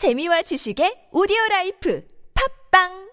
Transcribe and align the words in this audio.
재미와 0.00 0.40
지식의 0.48 1.12
오디오 1.12 1.36
라이프. 1.50 2.00
팝빵 2.32 3.09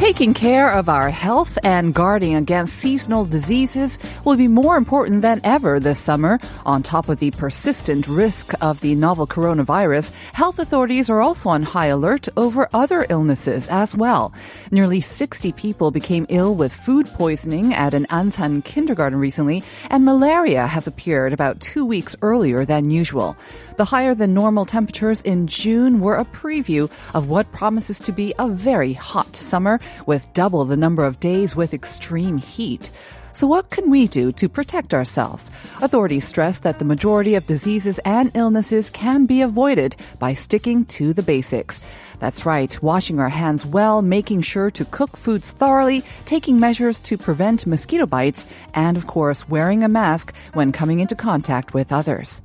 Taking 0.00 0.32
care 0.32 0.72
of 0.72 0.88
our 0.88 1.10
health 1.10 1.58
and 1.62 1.92
guarding 1.92 2.34
against 2.34 2.78
seasonal 2.78 3.26
diseases 3.26 3.98
will 4.24 4.36
be 4.38 4.48
more 4.48 4.78
important 4.78 5.20
than 5.20 5.42
ever 5.44 5.78
this 5.78 5.98
summer. 5.98 6.40
On 6.64 6.82
top 6.82 7.10
of 7.10 7.18
the 7.18 7.30
persistent 7.32 8.08
risk 8.08 8.54
of 8.62 8.80
the 8.80 8.94
novel 8.94 9.26
coronavirus, 9.26 10.10
health 10.32 10.58
authorities 10.58 11.10
are 11.10 11.20
also 11.20 11.50
on 11.50 11.62
high 11.62 11.88
alert 11.88 12.28
over 12.38 12.66
other 12.72 13.04
illnesses 13.10 13.68
as 13.68 13.94
well. 13.94 14.32
Nearly 14.70 15.02
60 15.02 15.52
people 15.52 15.90
became 15.90 16.24
ill 16.30 16.54
with 16.54 16.72
food 16.72 17.06
poisoning 17.08 17.74
at 17.74 17.92
an 17.92 18.06
Ansan 18.06 18.64
kindergarten 18.64 19.18
recently, 19.18 19.62
and 19.90 20.06
malaria 20.06 20.66
has 20.66 20.86
appeared 20.86 21.34
about 21.34 21.60
two 21.60 21.84
weeks 21.84 22.16
earlier 22.22 22.64
than 22.64 22.88
usual. 22.88 23.36
The 23.80 23.86
higher 23.86 24.14
than 24.14 24.34
normal 24.34 24.66
temperatures 24.66 25.22
in 25.22 25.46
June 25.46 26.00
were 26.00 26.16
a 26.16 26.26
preview 26.26 26.90
of 27.14 27.30
what 27.30 27.50
promises 27.50 27.98
to 28.00 28.12
be 28.12 28.34
a 28.38 28.46
very 28.46 28.92
hot 28.92 29.34
summer 29.34 29.80
with 30.04 30.30
double 30.34 30.66
the 30.66 30.76
number 30.76 31.06
of 31.06 31.18
days 31.18 31.56
with 31.56 31.72
extreme 31.72 32.36
heat. 32.36 32.90
So 33.32 33.46
what 33.46 33.70
can 33.70 33.88
we 33.88 34.06
do 34.06 34.32
to 34.32 34.50
protect 34.50 34.92
ourselves? 34.92 35.50
Authorities 35.80 36.26
stress 36.26 36.58
that 36.58 36.78
the 36.78 36.84
majority 36.84 37.36
of 37.36 37.46
diseases 37.46 37.98
and 38.04 38.30
illnesses 38.34 38.90
can 38.90 39.24
be 39.24 39.40
avoided 39.40 39.96
by 40.18 40.34
sticking 40.34 40.84
to 40.96 41.14
the 41.14 41.22
basics. 41.22 41.80
That's 42.20 42.46
right, 42.46 42.80
washing 42.82 43.18
our 43.18 43.30
hands 43.30 43.64
well, 43.66 44.02
making 44.02 44.42
sure 44.42 44.70
to 44.70 44.84
cook 44.84 45.16
foods 45.16 45.50
thoroughly, 45.50 46.04
taking 46.26 46.60
measures 46.60 47.00
to 47.00 47.16
prevent 47.16 47.66
mosquito 47.66 48.06
bites, 48.06 48.46
and 48.74 48.96
of 48.96 49.06
course, 49.06 49.48
wearing 49.48 49.82
a 49.82 49.88
mask 49.88 50.34
when 50.52 50.70
coming 50.70 51.00
into 51.00 51.16
contact 51.16 51.74
with 51.74 51.90
others. 51.90 52.42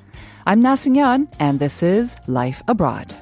I'm 0.48 0.62
Na 0.62 0.78
and 1.40 1.60
this 1.60 1.84
is 1.84 2.16
Life 2.28 2.64
Abroad. 2.68 3.14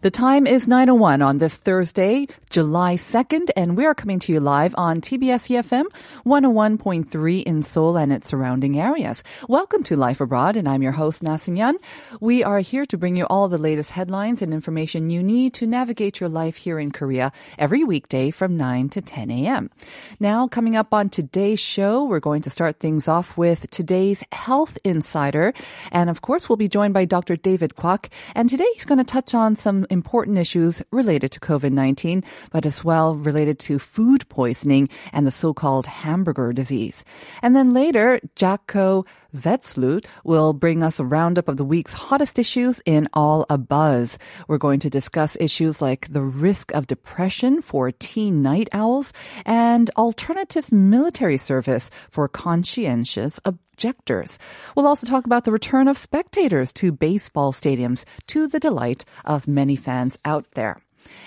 The 0.00 0.12
time 0.12 0.46
is 0.46 0.68
9.01 0.68 1.26
on 1.26 1.38
this 1.38 1.56
Thursday, 1.56 2.26
July 2.50 2.96
2nd, 2.96 3.50
and 3.56 3.76
we 3.76 3.84
are 3.84 3.94
coming 3.94 4.18
to 4.20 4.32
you 4.32 4.40
live 4.40 4.74
on 4.78 5.00
TBS 5.00 5.50
EFM 5.50 5.84
101.3 6.24 7.42
in 7.42 7.62
Seoul 7.62 7.96
and 7.96 8.12
its 8.12 8.28
surrounding 8.28 8.78
areas. 8.78 9.22
Welcome 9.48 9.82
to 9.84 9.96
Life 9.96 10.20
Abroad, 10.20 10.56
and 10.56 10.68
I'm 10.68 10.82
your 10.82 10.92
host, 10.92 11.22
Nasinyan. 11.22 11.74
We 12.20 12.42
are 12.42 12.60
here 12.60 12.86
to 12.86 12.96
bring 12.96 13.16
you 13.16 13.26
all 13.26 13.48
the 13.48 13.58
latest 13.58 13.90
headlines 13.90 14.40
and 14.40 14.54
information 14.54 15.10
you 15.10 15.22
need 15.22 15.52
to 15.54 15.66
navigate 15.66 16.20
your 16.20 16.28
life 16.28 16.56
here 16.56 16.78
in 16.78 16.90
Korea 16.90 17.32
every 17.58 17.84
weekday 17.84 18.30
from 18.30 18.56
9 18.56 18.88
to 18.90 19.02
10 19.02 19.30
a.m. 19.30 19.70
Now, 20.18 20.48
coming 20.48 20.74
up 20.74 20.94
on 20.94 21.10
today's 21.10 21.60
show, 21.60 22.04
we're 22.04 22.20
going 22.20 22.42
to 22.42 22.50
start 22.50 22.80
things 22.80 23.08
off 23.08 23.36
with 23.36 23.70
today's 23.70 24.24
Health 24.32 24.78
Insider. 24.84 25.52
And 25.92 26.08
of 26.08 26.22
course, 26.22 26.48
we'll 26.48 26.56
be 26.56 26.68
joined 26.68 26.94
by 26.94 27.04
Dr. 27.04 27.36
David 27.36 27.74
Kwok. 27.76 28.08
And 28.34 28.48
today 28.48 28.66
he's 28.74 28.86
going 28.86 28.98
to 28.98 29.04
touch 29.04 29.34
on 29.34 29.54
some 29.54 29.86
important 29.90 30.38
issues 30.38 30.82
related 30.90 31.30
to 31.32 31.40
COVID-19, 31.40 32.24
but 32.50 32.66
as 32.66 32.84
well 32.84 33.14
related 33.14 33.58
to 33.60 33.78
food 33.78 34.28
poisoning 34.28 34.88
and 35.12 35.26
the 35.26 35.30
so-called 35.30 35.86
hamburger 35.86 36.52
disease. 36.52 37.04
And 37.42 37.54
then 37.54 37.72
later, 37.72 38.20
Jacco 38.36 39.04
Zwetsloot 39.34 40.06
will 40.24 40.52
bring 40.52 40.82
us 40.82 40.98
a 40.98 41.04
roundup 41.04 41.48
of 41.48 41.56
the 41.56 41.64
week's 41.64 41.92
hottest 41.92 42.38
issues 42.38 42.80
in 42.86 43.08
All 43.12 43.44
a 43.50 43.58
Buzz. 43.58 44.18
We're 44.48 44.58
going 44.58 44.80
to 44.80 44.90
discuss 44.90 45.36
issues 45.38 45.82
like 45.82 46.12
the 46.12 46.22
risk 46.22 46.72
of 46.72 46.86
depression 46.86 47.60
for 47.60 47.90
teen 47.90 48.42
night 48.42 48.68
owls 48.72 49.12
and 49.44 49.90
alternative 49.96 50.72
military 50.72 51.36
service 51.36 51.90
for 52.10 52.28
conscientious 52.28 53.38
objectors. 53.44 54.38
We'll 54.74 54.86
also 54.86 55.06
talk 55.06 55.26
about 55.26 55.44
the 55.44 55.52
return 55.52 55.88
of 55.88 55.98
spectators 55.98 56.72
to 56.74 56.90
baseball 56.90 57.52
stadiums 57.52 58.04
to 58.28 58.46
the 58.46 58.60
delight 58.60 59.04
of 59.24 59.46
many 59.46 59.76
fans 59.76 60.18
out 60.24 60.50
there. 60.52 60.80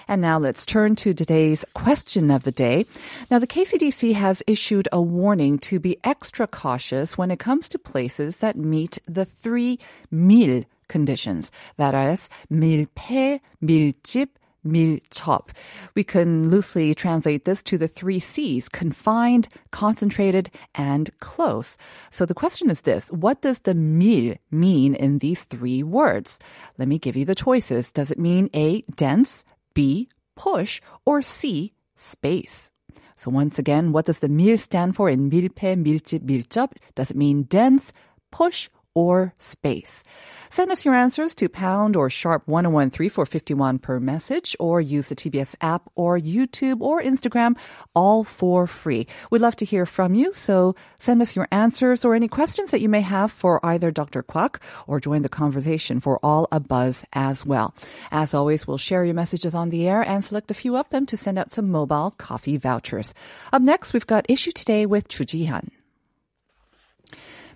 And 0.09 0.23
now 0.23 0.39
let's 0.39 0.65
turn 0.65 0.97
to 0.97 1.13
today's 1.13 1.65
question 1.75 2.31
of 2.31 2.45
the 2.45 2.53
day. 2.53 2.87
Now, 3.31 3.39
the 3.39 3.47
KCDC 3.47 4.15
has 4.15 4.43
issued 4.47 4.89
a 4.93 5.01
warning 5.01 5.59
to 5.61 5.81
be 5.81 5.99
extra 6.05 6.47
cautious 6.47 7.19
when 7.19 7.31
it 7.31 7.39
comes 7.39 7.69
to 7.71 7.79
places 7.79 8.39
that 8.39 8.57
meet 8.57 8.99
the 9.07 9.25
three 9.25 9.79
mil 10.11 10.65
conditions. 10.89 11.51
That 11.77 11.95
is, 11.95 12.29
밀폐, 12.51 13.41
밀집, 13.63 14.29
밀접. 14.65 15.49
We 15.95 16.05
can 16.05 16.51
loosely 16.51 16.95
translate 16.95 17.45
this 17.45 17.63
to 17.65 17.79
the 17.79 17.89
three 17.89 18.19
C's, 18.19 18.69
confined, 18.69 19.49
concentrated, 19.71 20.51
and 20.75 21.11
close. 21.21 21.77
So 22.11 22.27
the 22.27 22.35
question 22.35 22.71
is 22.71 22.83
this, 22.83 23.11
what 23.11 23.43
does 23.43 23.61
the 23.61 23.75
밀 23.75 24.39
mean 24.51 24.95
in 24.95 25.19
these 25.19 25.45
three 25.45 25.83
words? 25.83 26.39
Let 26.79 26.89
me 26.89 26.99
give 26.99 27.17
you 27.17 27.25
the 27.25 27.35
choices. 27.35 27.93
Does 27.93 28.11
it 28.11 28.19
mean 28.19 28.51
A, 28.55 28.83
dense, 28.95 29.45
B, 29.75 30.09
push, 30.35 30.81
or 31.05 31.23
C, 31.23 31.73
space? 31.95 32.71
So 33.17 33.31
once 33.31 33.59
again, 33.59 33.93
what 33.93 34.05
does 34.05 34.21
the 34.21 34.29
밀 34.29 34.59
stand 34.59 34.95
for 34.95 35.09
in 35.09 35.31
밀폐, 35.31 35.77
밀집, 35.83 36.21
밀접? 36.21 36.73
Does 36.95 37.11
it 37.11 37.17
mean 37.17 37.45
dense, 37.45 37.93
push, 38.31 38.69
or 38.94 39.34
space? 39.38 40.04
Send 40.52 40.70
us 40.70 40.84
your 40.84 40.96
answers 40.96 41.34
to 41.36 41.48
pound 41.48 41.96
or 41.96 42.10
sharp 42.10 42.46
1013 42.46 43.10
for 43.10 43.26
51 43.26 43.80
per 43.80 44.02
message 44.02 44.54
or 44.60 44.82
use 44.82 45.08
the 45.08 45.16
TBS 45.16 45.56
app 45.62 45.90
or 45.96 46.20
YouTube 46.20 46.82
or 46.82 47.02
Instagram 47.02 47.58
all 47.96 48.26
for 48.26 48.68
free. 48.68 49.08
We'd 49.30 49.42
love 49.42 49.56
to 49.58 49.66
hear 49.66 49.86
from 49.86 50.14
you. 50.14 50.34
So 50.34 50.76
send 51.00 51.22
us 51.22 51.38
your 51.38 51.48
answers 51.54 52.04
or 52.04 52.16
any 52.16 52.28
questions 52.28 52.72
that 52.72 52.82
you 52.82 52.90
may 52.90 53.00
have 53.00 53.32
for 53.32 53.66
either 53.66 53.92
Dr. 53.92 54.24
Kwok 54.24 54.58
or 54.88 55.00
join 55.00 55.22
the 55.22 55.30
conversation 55.30 56.02
for 56.02 56.20
all 56.22 56.50
a 56.52 56.60
buzz 56.60 57.06
as 57.14 57.46
well. 57.46 57.74
As 58.12 58.34
always, 58.34 58.68
we'll 58.68 58.78
share 58.78 59.06
your 59.06 59.16
messages 59.16 59.56
on 59.56 59.70
the 59.70 59.88
air 59.88 60.02
and 60.02 60.26
select 60.26 60.52
a 60.52 60.54
few 60.54 60.76
of 60.76 60.90
them 60.90 61.06
to 61.06 61.16
send 61.16 61.40
out 61.40 61.54
some 61.54 61.72
mobile 61.72 62.12
coffee 62.12 62.58
vouchers. 62.58 63.14
Up 63.54 63.62
next, 63.62 63.94
we've 63.94 64.06
got 64.06 64.30
issue 64.30 64.52
today 64.52 64.86
with 64.86 65.08
Chu 65.08 65.24
Jihan. 65.24 65.70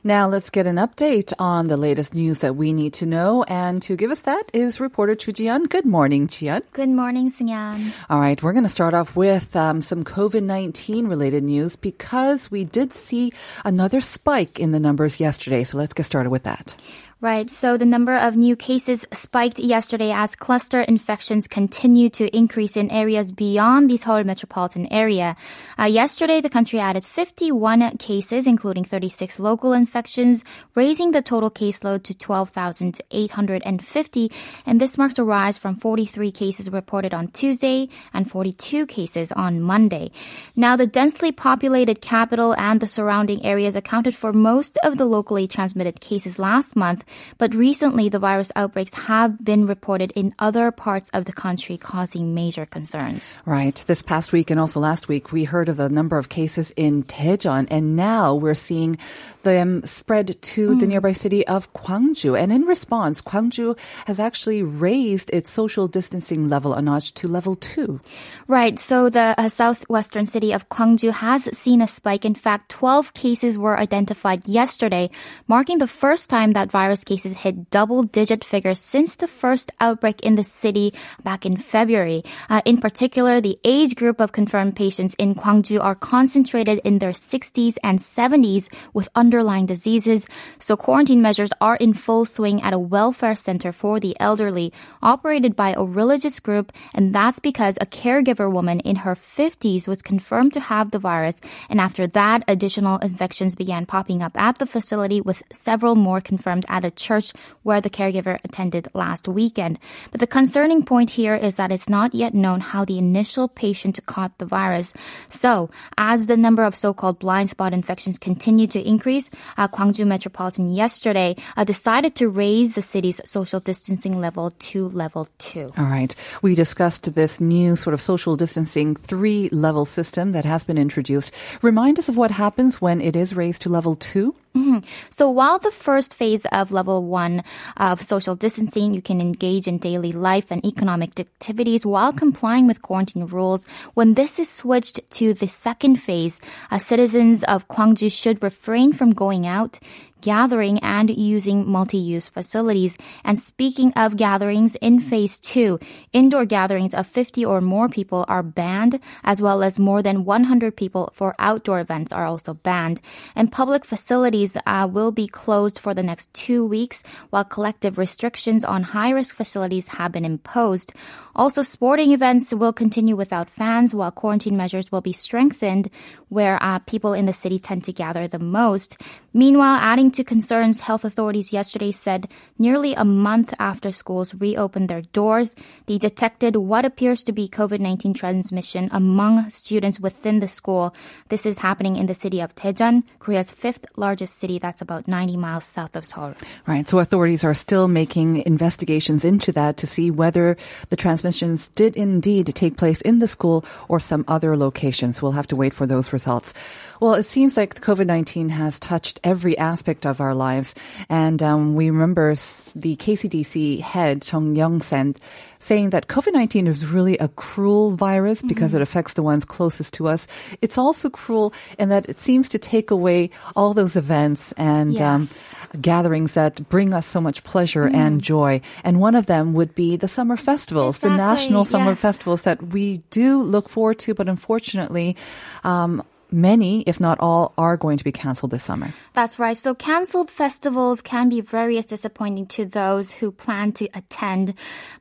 Now 0.08 0.28
let's 0.28 0.52
get 0.52 0.68
an 0.68 0.76
update 0.76 1.34
on 1.40 1.68
the 1.68 1.78
latest 1.78 2.14
news 2.14 2.42
that 2.42 2.56
we 2.56 2.74
need 2.74 2.94
to 3.02 3.08
know. 3.08 3.42
And 3.42 3.82
to 3.82 3.96
give 3.96 4.12
us 4.12 4.22
that 4.22 4.52
is 4.54 4.80
reporter 4.80 5.16
Chu 5.16 5.32
Jian. 5.32 5.68
Good 5.68 5.84
morning, 5.84 6.28
Jian. 6.28 6.62
Good 6.74 6.90
morning, 6.90 7.32
Sinyan. 7.32 7.92
All 8.08 8.20
right, 8.20 8.42
we're 8.44 8.54
going 8.54 8.66
to 8.66 8.70
start 8.70 8.94
off 8.94 9.16
with 9.16 9.56
um, 9.56 9.82
some 9.82 10.04
COVID-19 10.04 11.10
related 11.10 11.44
news 11.44 11.76
because 11.76 12.52
we 12.52 12.66
did 12.66 12.94
see 12.94 13.32
another 13.66 14.00
spike 14.00 14.60
in 14.60 14.70
the 14.70 14.80
numbers 14.80 15.20
yesterday. 15.20 15.64
So 15.64 15.80
let's 15.80 15.96
get 15.96 16.06
started 16.06 16.30
with 16.30 16.44
that. 16.44 16.78
Right. 17.22 17.50
So 17.50 17.78
the 17.78 17.86
number 17.86 18.14
of 18.14 18.36
new 18.36 18.58
cases 18.58 19.08
spiked 19.14 19.58
yesterday 19.58 20.12
as 20.12 20.36
cluster 20.36 20.82
infections 20.82 21.48
continue 21.48 22.10
to 22.10 22.28
increase 22.36 22.76
in 22.76 22.92
areas 22.92 23.32
beyond 23.32 23.90
the 23.90 23.96
Seoul 23.96 24.26
metropolitan 24.26 24.92
area. 24.92 25.38
Uh, 25.80 25.86
yesterday, 25.86 26.42
the 26.42 26.50
country 26.50 26.78
added 26.78 27.06
51 27.06 27.96
cases, 28.00 28.46
including 28.46 28.84
36 28.84 29.40
local 29.40 29.72
infections, 29.72 30.44
raising 30.76 31.12
the 31.12 31.22
total 31.22 31.50
caseload 31.50 32.04
to 32.04 32.14
12,850. 32.14 34.32
And 34.66 34.82
this 34.82 34.98
marks 34.98 35.18
a 35.18 35.24
rise 35.24 35.58
from 35.58 35.78
43 35.78 36.34
cases 36.34 36.70
reported 36.70 37.14
on 37.14 37.28
Tuesday 37.28 37.88
and 38.14 38.30
42 38.30 38.86
cases 38.88 39.32
on 39.32 39.62
Monday. 39.62 40.12
Now, 40.54 40.76
the 40.76 40.86
densely 40.86 41.32
populated 41.32 42.02
capital 42.02 42.54
and 42.56 42.82
the 42.82 42.88
surrounding 42.88 43.46
areas 43.46 43.78
accounted 43.78 44.16
for 44.16 44.34
most 44.34 44.78
of 44.84 44.98
the 44.98 45.06
locally 45.06 45.48
transmitted 45.48 46.02
cases 46.02 46.38
last 46.38 46.76
month 46.76 47.05
but 47.38 47.54
recently 47.54 48.10
the 48.10 48.20
virus 48.20 48.52
outbreaks 48.56 48.94
have 48.94 49.44
been 49.44 49.68
reported 49.68 50.12
in 50.16 50.34
other 50.40 50.72
parts 50.72 51.10
of 51.10 51.26
the 51.26 51.34
country 51.34 51.78
causing 51.78 52.34
major 52.34 52.66
concerns. 52.66 53.38
Right. 53.46 53.84
This 53.88 54.02
past 54.02 54.32
week 54.32 54.50
and 54.50 54.60
also 54.60 54.80
last 54.80 55.08
week, 55.08 55.32
we 55.32 55.44
heard 55.44 55.70
of 55.70 55.78
the 55.78 55.90
number 55.90 56.18
of 56.18 56.30
cases 56.30 56.72
in 56.76 57.04
Daejeon, 57.04 57.68
and 57.70 57.96
now 57.96 58.36
we're 58.36 58.56
seeing 58.56 58.98
them 59.44 59.86
spread 59.86 60.42
to 60.42 60.70
mm. 60.70 60.80
the 60.80 60.88
nearby 60.88 61.14
city 61.14 61.46
of 61.48 61.72
Gwangju. 61.74 62.38
And 62.40 62.52
in 62.52 62.64
response, 62.64 63.22
Gwangju 63.22 63.78
has 64.08 64.20
actually 64.20 64.64
raised 64.64 65.30
its 65.32 65.50
social 65.52 65.88
distancing 65.88 66.50
level 66.50 66.74
a 66.74 66.82
notch 66.82 67.14
to 67.16 67.28
level 67.28 67.56
two. 67.56 68.00
Right. 68.48 68.78
So 68.80 69.10
the 69.10 69.36
uh, 69.38 69.50
southwestern 69.50 70.26
city 70.26 70.52
of 70.52 70.68
Gwangju 70.70 71.12
has 71.12 71.44
seen 71.58 71.82
a 71.82 71.88
spike. 71.88 72.26
In 72.26 72.36
fact, 72.36 72.70
12 72.70 73.14
cases 73.14 73.58
were 73.58 73.78
identified 73.78 74.48
yesterday, 74.48 75.10
marking 75.48 75.78
the 75.78 75.88
first 75.88 76.30
time 76.30 76.54
that 76.54 76.72
virus 76.72 76.95
cases 77.04 77.34
hit 77.34 77.70
double 77.70 78.04
digit 78.04 78.44
figures 78.44 78.80
since 78.80 79.16
the 79.16 79.28
first 79.28 79.72
outbreak 79.80 80.22
in 80.22 80.36
the 80.36 80.44
city 80.44 80.94
back 81.24 81.46
in 81.46 81.58
February. 81.58 82.24
Uh, 82.50 82.62
in 82.66 82.78
particular, 82.78 83.42
the 83.42 83.58
age 83.64 83.96
group 83.96 84.22
of 84.22 84.32
confirmed 84.32 84.76
patients 84.76 85.16
in 85.16 85.36
Gwangju 85.36 85.84
are 85.84 85.96
concentrated 85.96 86.80
in 86.84 87.00
their 87.00 87.12
60s 87.12 87.78
and 87.84 88.00
70s 88.00 88.70
with 88.94 89.10
underlying 89.16 89.66
diseases. 89.66 90.28
So 90.60 90.78
quarantine 90.78 91.22
measures 91.22 91.52
are 91.60 91.76
in 91.76 91.94
full 91.94 92.26
swing 92.26 92.62
at 92.62 92.74
a 92.74 92.80
welfare 92.80 93.36
center 93.36 93.72
for 93.72 94.00
the 94.00 94.16
elderly 94.20 94.72
operated 95.02 95.56
by 95.56 95.74
a 95.74 95.84
religious 95.84 96.40
group. 96.40 96.72
And 96.94 97.14
that's 97.14 97.40
because 97.40 97.78
a 97.82 97.86
caregiver 97.86 98.52
woman 98.52 98.80
in 98.82 98.98
her 98.98 99.16
50s 99.16 99.88
was 99.88 100.02
confirmed 100.02 100.54
to 100.54 100.60
have 100.60 100.92
the 100.92 101.00
virus. 101.00 101.42
And 101.70 101.82
after 101.82 102.08
that, 102.08 102.44
additional 102.48 102.98
infections 103.00 103.56
began 103.56 103.86
popping 103.86 104.22
up 104.22 104.38
at 104.38 104.58
the 104.58 104.66
facility 104.66 105.22
with 105.22 105.44
several 105.52 105.96
more 105.96 106.22
confirmed 106.22 106.66
at 106.70 106.85
a 106.86 106.92
church 106.92 107.34
where 107.64 107.82
the 107.82 107.90
caregiver 107.90 108.40
attended 108.44 108.88
last 108.94 109.28
weekend. 109.28 109.80
But 110.12 110.22
the 110.22 110.28
concerning 110.28 110.86
point 110.86 111.10
here 111.10 111.36
is 111.36 111.58
that 111.58 111.72
it's 111.72 111.90
not 111.90 112.14
yet 112.14 112.34
known 112.34 112.62
how 112.62 112.86
the 112.86 112.98
initial 112.98 113.48
patient 113.48 114.00
caught 114.06 114.38
the 114.38 114.46
virus. 114.46 114.94
So, 115.28 115.70
as 115.98 116.28
the 116.28 116.38
number 116.38 116.64
of 116.64 116.76
so-called 116.76 117.20
blind 117.20 117.50
spot 117.50 117.74
infections 117.74 118.20
continue 118.20 118.68
to 118.68 118.80
increase, 118.80 119.30
uh, 119.58 119.68
Gwangju 119.68 120.06
Metropolitan 120.06 120.70
yesterday 120.70 121.36
uh, 121.58 121.64
decided 121.64 122.16
to 122.16 122.30
raise 122.30 122.76
the 122.76 122.82
city's 122.82 123.22
social 123.26 123.60
distancing 123.60 124.20
level 124.20 124.52
to 124.72 124.90
level 124.90 125.28
two. 125.40 125.72
All 125.78 125.86
right. 125.86 126.16
We 126.42 126.56
discussed 126.56 127.16
this 127.16 127.42
new 127.42 127.76
sort 127.76 127.94
of 127.94 128.02
social 128.02 128.36
distancing 128.36 128.96
three 128.96 129.50
level 129.50 129.86
system 129.86 130.32
that 130.34 130.46
has 130.46 130.64
been 130.64 130.78
introduced. 130.78 131.32
Remind 131.62 132.00
us 132.00 132.10
of 132.10 132.18
what 132.18 132.32
happens 132.32 132.82
when 132.82 133.02
it 133.02 133.16
is 133.16 133.36
raised 133.36 133.64
to 133.64 133.70
level 133.70 133.96
two. 133.96 134.36
Mm-hmm. 134.56 134.80
So 135.10 135.30
while 135.30 135.60
the 135.60 135.72
first 135.72 136.14
phase 136.14 136.46
of 136.46 136.72
level 136.72 137.04
one 137.04 137.44
of 137.76 138.02
social 138.02 138.36
distancing, 138.36 138.94
you 138.94 139.02
can 139.02 139.20
engage 139.20 139.68
in 139.68 139.80
daily 139.80 140.14
life 140.14 140.50
and 140.50 140.66
economic 140.66 141.20
activities 141.20 141.86
while 141.86 142.14
complying 142.14 142.66
with 142.66 142.82
quarantine 142.82 143.26
rules. 143.26 143.66
When 143.96 144.14
this 144.14 144.40
is 144.40 144.50
switched 144.50 145.02
to 145.20 145.34
the 145.34 145.48
second 145.48 145.98
phase, 145.98 146.40
uh, 146.72 146.78
citizens 146.78 147.44
of 147.44 147.68
Gwangju 147.68 148.10
should 148.12 148.42
refrain 148.42 148.94
from 148.94 149.12
going 149.12 149.46
out, 149.46 149.80
gathering 150.26 150.80
and 150.80 151.14
using 151.16 151.70
multi-use 151.70 152.28
facilities. 152.28 152.98
And 153.24 153.38
speaking 153.38 153.94
of 153.94 154.18
gatherings, 154.18 154.74
in 154.82 155.00
phase 155.00 155.38
two, 155.38 155.78
indoor 156.14 156.46
gatherings 156.46 156.96
of 156.96 157.06
50 157.06 157.46
or 157.46 157.62
more 157.62 157.88
people 157.88 158.26
are 158.28 158.42
banned, 158.42 159.00
as 159.24 159.40
well 159.40 159.62
as 159.62 159.78
more 159.78 160.02
than 160.02 160.26
100 160.26 160.76
people 160.76 161.14
for 161.14 161.36
outdoor 161.38 161.80
events 161.80 162.12
are 162.12 162.26
also 162.26 162.56
banned. 162.56 163.00
And 163.36 163.52
public 163.52 163.86
facilities 163.86 164.58
uh, 164.66 164.90
will 164.92 165.12
be 165.12 165.28
closed 165.28 165.78
for 165.78 165.94
the 165.94 166.02
next 166.02 166.34
two 166.34 166.66
weeks, 166.66 167.04
while 167.30 167.46
collective 167.46 168.00
restrictions 168.00 168.66
on 168.66 168.82
high-risk 168.82 169.36
facilities 169.36 169.90
have 170.02 170.12
been 170.12 170.26
imposed. 170.26 170.92
Also, 171.36 171.62
sporting 171.62 172.12
events 172.12 172.52
will 172.52 172.74
continue 172.74 173.16
without 173.16 173.50
fans, 173.50 173.94
while 173.94 174.12
quarantine 174.12 174.58
measures 174.58 174.92
will 174.92 175.02
be 175.02 175.14
strengthened 175.14 175.92
where 176.30 176.58
uh, 176.62 176.80
people 176.80 177.14
in 177.14 177.26
the 177.26 177.34
city 177.34 177.60
tend 177.60 177.84
to 177.84 177.94
gather 177.94 178.28
the 178.28 178.40
most. 178.40 178.98
Meanwhile, 179.36 179.80
adding 179.82 180.12
to 180.12 180.24
concerns, 180.24 180.80
health 180.80 181.04
authorities 181.04 181.52
yesterday 181.52 181.92
said 181.92 182.30
nearly 182.58 182.94
a 182.94 183.04
month 183.04 183.54
after 183.60 183.92
schools 183.92 184.34
reopened 184.34 184.88
their 184.88 185.02
doors, 185.02 185.56
they 185.88 185.98
detected 185.98 186.56
what 186.56 186.86
appears 186.86 187.22
to 187.24 187.34
be 187.34 187.50
COVID-19 187.50 188.16
transmission 188.16 188.88
among 188.94 189.50
students 189.50 190.00
within 190.00 190.40
the 190.40 190.48
school. 190.48 190.96
This 191.28 191.46
is 191.46 191.58
happening 191.58 191.98
in 191.98 192.06
the 192.06 192.14
city 192.14 192.40
of 192.40 192.56
Daejeon, 192.56 193.04
Korea's 193.20 193.52
fifth 193.52 193.86
largest 193.98 194.38
city 194.38 194.58
that's 194.58 194.80
about 194.80 195.06
90 195.06 195.36
miles 195.36 195.66
south 195.66 195.98
of 195.98 196.06
Seoul. 196.06 196.34
Right. 196.66 196.88
So 196.88 197.00
authorities 197.00 197.44
are 197.44 197.54
still 197.54 197.90
making 197.90 198.38
investigations 198.46 199.26
into 199.26 199.52
that 199.52 199.76
to 199.84 199.86
see 199.86 200.12
whether 200.12 200.56
the 200.88 200.96
transmissions 200.96 201.68
did 201.76 201.98
indeed 201.98 202.56
take 202.56 202.78
place 202.78 203.02
in 203.02 203.20
the 203.20 203.28
school 203.28 203.66
or 203.90 204.00
some 204.00 204.24
other 204.30 204.56
locations. 204.56 205.22
We'll 205.22 205.34
have 205.34 205.48
to 205.48 205.58
wait 205.58 205.74
for 205.74 205.86
those 205.86 206.14
results. 206.14 206.54
Well, 207.02 207.16
it 207.16 207.24
seems 207.24 207.58
like 207.58 207.82
COVID-19 207.82 208.52
has 208.52 208.80
touched 208.80 209.20
every 209.26 209.58
aspect 209.58 210.06
of 210.06 210.22
our 210.22 210.34
lives. 210.34 210.74
And 211.10 211.44
um, 211.44 211.76
we 211.76 211.90
remember 211.90 212.36
the 212.76 212.96
KCDC 212.96 213.82
head, 213.82 214.26
Jung 214.32 214.56
Eun-kyeong, 214.56 215.18
saying 215.60 215.90
that 215.90 216.08
COVID-19 216.08 216.68
is 216.68 216.86
really 216.86 217.18
a 217.18 217.28
cruel 217.30 217.92
virus 217.92 218.42
because 218.42 218.70
mm-hmm. 218.70 218.78
it 218.78 218.82
affects 218.84 219.14
the 219.14 219.24
ones 219.24 219.44
closest 219.44 219.96
to 219.96 220.08
us. 220.08 220.28
It's 220.62 220.78
also 220.78 221.10
cruel 221.10 221.54
in 221.80 221.90
that 221.90 222.08
it 222.08 222.20
seems 222.20 222.50
to 222.50 222.60
take 222.60 222.92
away 222.92 223.32
all 223.56 223.74
those 223.74 223.96
events 223.96 224.52
and 224.54 225.02
um, 225.02 225.22
yes. 225.22 225.56
um, 225.74 225.82
gatherings 225.82 226.34
that 226.36 226.70
bring 226.70 226.94
us 226.94 227.08
so 227.08 227.20
much 227.20 227.44
pleasure 227.44 227.90
mm. 227.90 227.96
and 227.96 228.22
joy. 228.22 228.62
And 228.84 229.00
one 229.00 229.16
of 229.16 229.26
them 229.26 229.54
would 229.54 229.74
be 229.74 229.98
the 229.98 230.08
summer 230.08 230.38
festivals, 230.38 230.98
exactly. 230.98 231.10
the 231.10 231.18
national 231.18 231.66
summer 231.66 231.92
yes. 231.92 232.00
festivals 232.00 232.44
that 232.44 232.62
we 232.62 232.98
do 233.10 233.42
look 233.42 233.68
forward 233.68 233.98
to, 234.00 234.14
but 234.14 234.30
unfortunately, 234.30 235.18
um, 235.64 236.04
many, 236.32 236.82
if 236.82 237.00
not 237.00 237.20
all, 237.20 237.54
are 237.58 237.78
going 237.78 237.98
to 237.98 238.04
be 238.04 238.12
canceled 238.12 238.52
this 238.52 238.64
summer. 238.64 238.94
That's 239.14 239.40
right. 239.40 239.58
So 239.58 239.74
canceled 239.76 240.32
festivals 240.32 241.02
can 241.02 241.30
be 241.30 241.42
very 241.42 241.82
disappointing 241.82 242.48
to 242.48 242.66
those 242.66 243.12
who 243.12 243.32
plan 243.32 243.72
to 243.74 243.90
attend, 243.94 244.54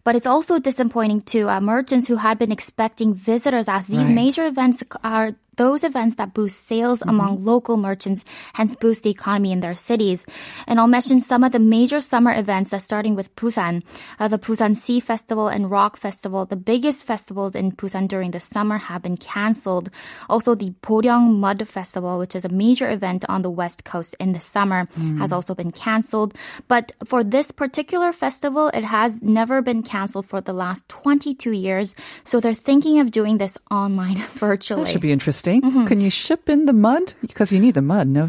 but 0.05 0.17
it's 0.17 0.26
also 0.26 0.59
disappointing 0.59 1.23
to 1.23 1.49
uh, 1.49 1.61
merchants 1.61 2.06
who 2.06 2.17
had 2.17 2.38
been 2.38 2.53
expecting 2.53 3.15
visitors 3.15 3.69
as 3.69 3.87
these 3.87 4.06
right. 4.06 4.11
major 4.11 4.47
events 4.47 4.82
are 5.03 5.32
those 5.56 5.84
events 5.84 6.16
that 6.16 6.34
boost 6.34 6.66
sales 6.66 7.00
mm-hmm. 7.00 7.10
among 7.10 7.44
local 7.44 7.76
merchants, 7.76 8.24
hence 8.54 8.74
boost 8.74 9.02
the 9.02 9.10
economy 9.10 9.52
in 9.52 9.60
their 9.60 9.74
cities. 9.74 10.26
And 10.66 10.80
I'll 10.80 10.88
mention 10.88 11.20
some 11.20 11.44
of 11.44 11.52
the 11.52 11.58
major 11.58 12.00
summer 12.00 12.34
events, 12.34 12.72
uh, 12.72 12.78
starting 12.78 13.14
with 13.14 13.34
Busan, 13.36 13.82
uh, 14.18 14.28
the 14.28 14.38
Busan 14.38 14.76
Sea 14.76 15.00
Festival 15.00 15.48
and 15.48 15.70
Rock 15.70 15.96
Festival. 15.96 16.46
The 16.46 16.56
biggest 16.56 17.04
festivals 17.04 17.54
in 17.54 17.72
Busan 17.72 18.08
during 18.08 18.30
the 18.32 18.40
summer 18.40 18.78
have 18.78 19.02
been 19.02 19.16
cancelled. 19.16 19.90
Also, 20.28 20.54
the 20.54 20.70
Boryeong 20.82 21.36
Mud 21.36 21.66
Festival, 21.68 22.18
which 22.18 22.34
is 22.34 22.44
a 22.44 22.48
major 22.48 22.90
event 22.90 23.24
on 23.28 23.42
the 23.42 23.50
west 23.50 23.84
coast 23.84 24.16
in 24.18 24.32
the 24.32 24.40
summer, 24.40 24.86
mm. 24.98 25.18
has 25.18 25.32
also 25.32 25.54
been 25.54 25.72
cancelled. 25.72 26.34
But 26.68 26.92
for 27.04 27.22
this 27.22 27.50
particular 27.50 28.12
festival, 28.12 28.68
it 28.68 28.84
has 28.84 29.22
never 29.22 29.62
been 29.62 29.82
cancelled 29.82 30.26
for 30.26 30.40
the 30.40 30.52
last 30.52 30.88
22 30.88 31.52
years. 31.52 31.94
So 32.24 32.40
they're 32.40 32.54
thinking 32.54 33.00
of 33.00 33.10
doing 33.10 33.38
this 33.38 33.58
online 33.70 34.16
virtually. 34.34 34.84
That 34.84 34.90
should 34.90 35.00
be 35.00 35.12
interesting 35.12 35.44
interesting. 35.46 35.70
Mm-hmm. 35.70 35.87
Can 35.87 36.00
you 36.00 36.11
ship 36.11 36.49
in 36.49 36.67
the 36.67 36.73
mud? 36.73 37.14
Because 37.20 37.52
you 37.52 37.61
need 37.61 37.75
the 37.75 37.82
mud, 37.82 38.08
no? 38.08 38.29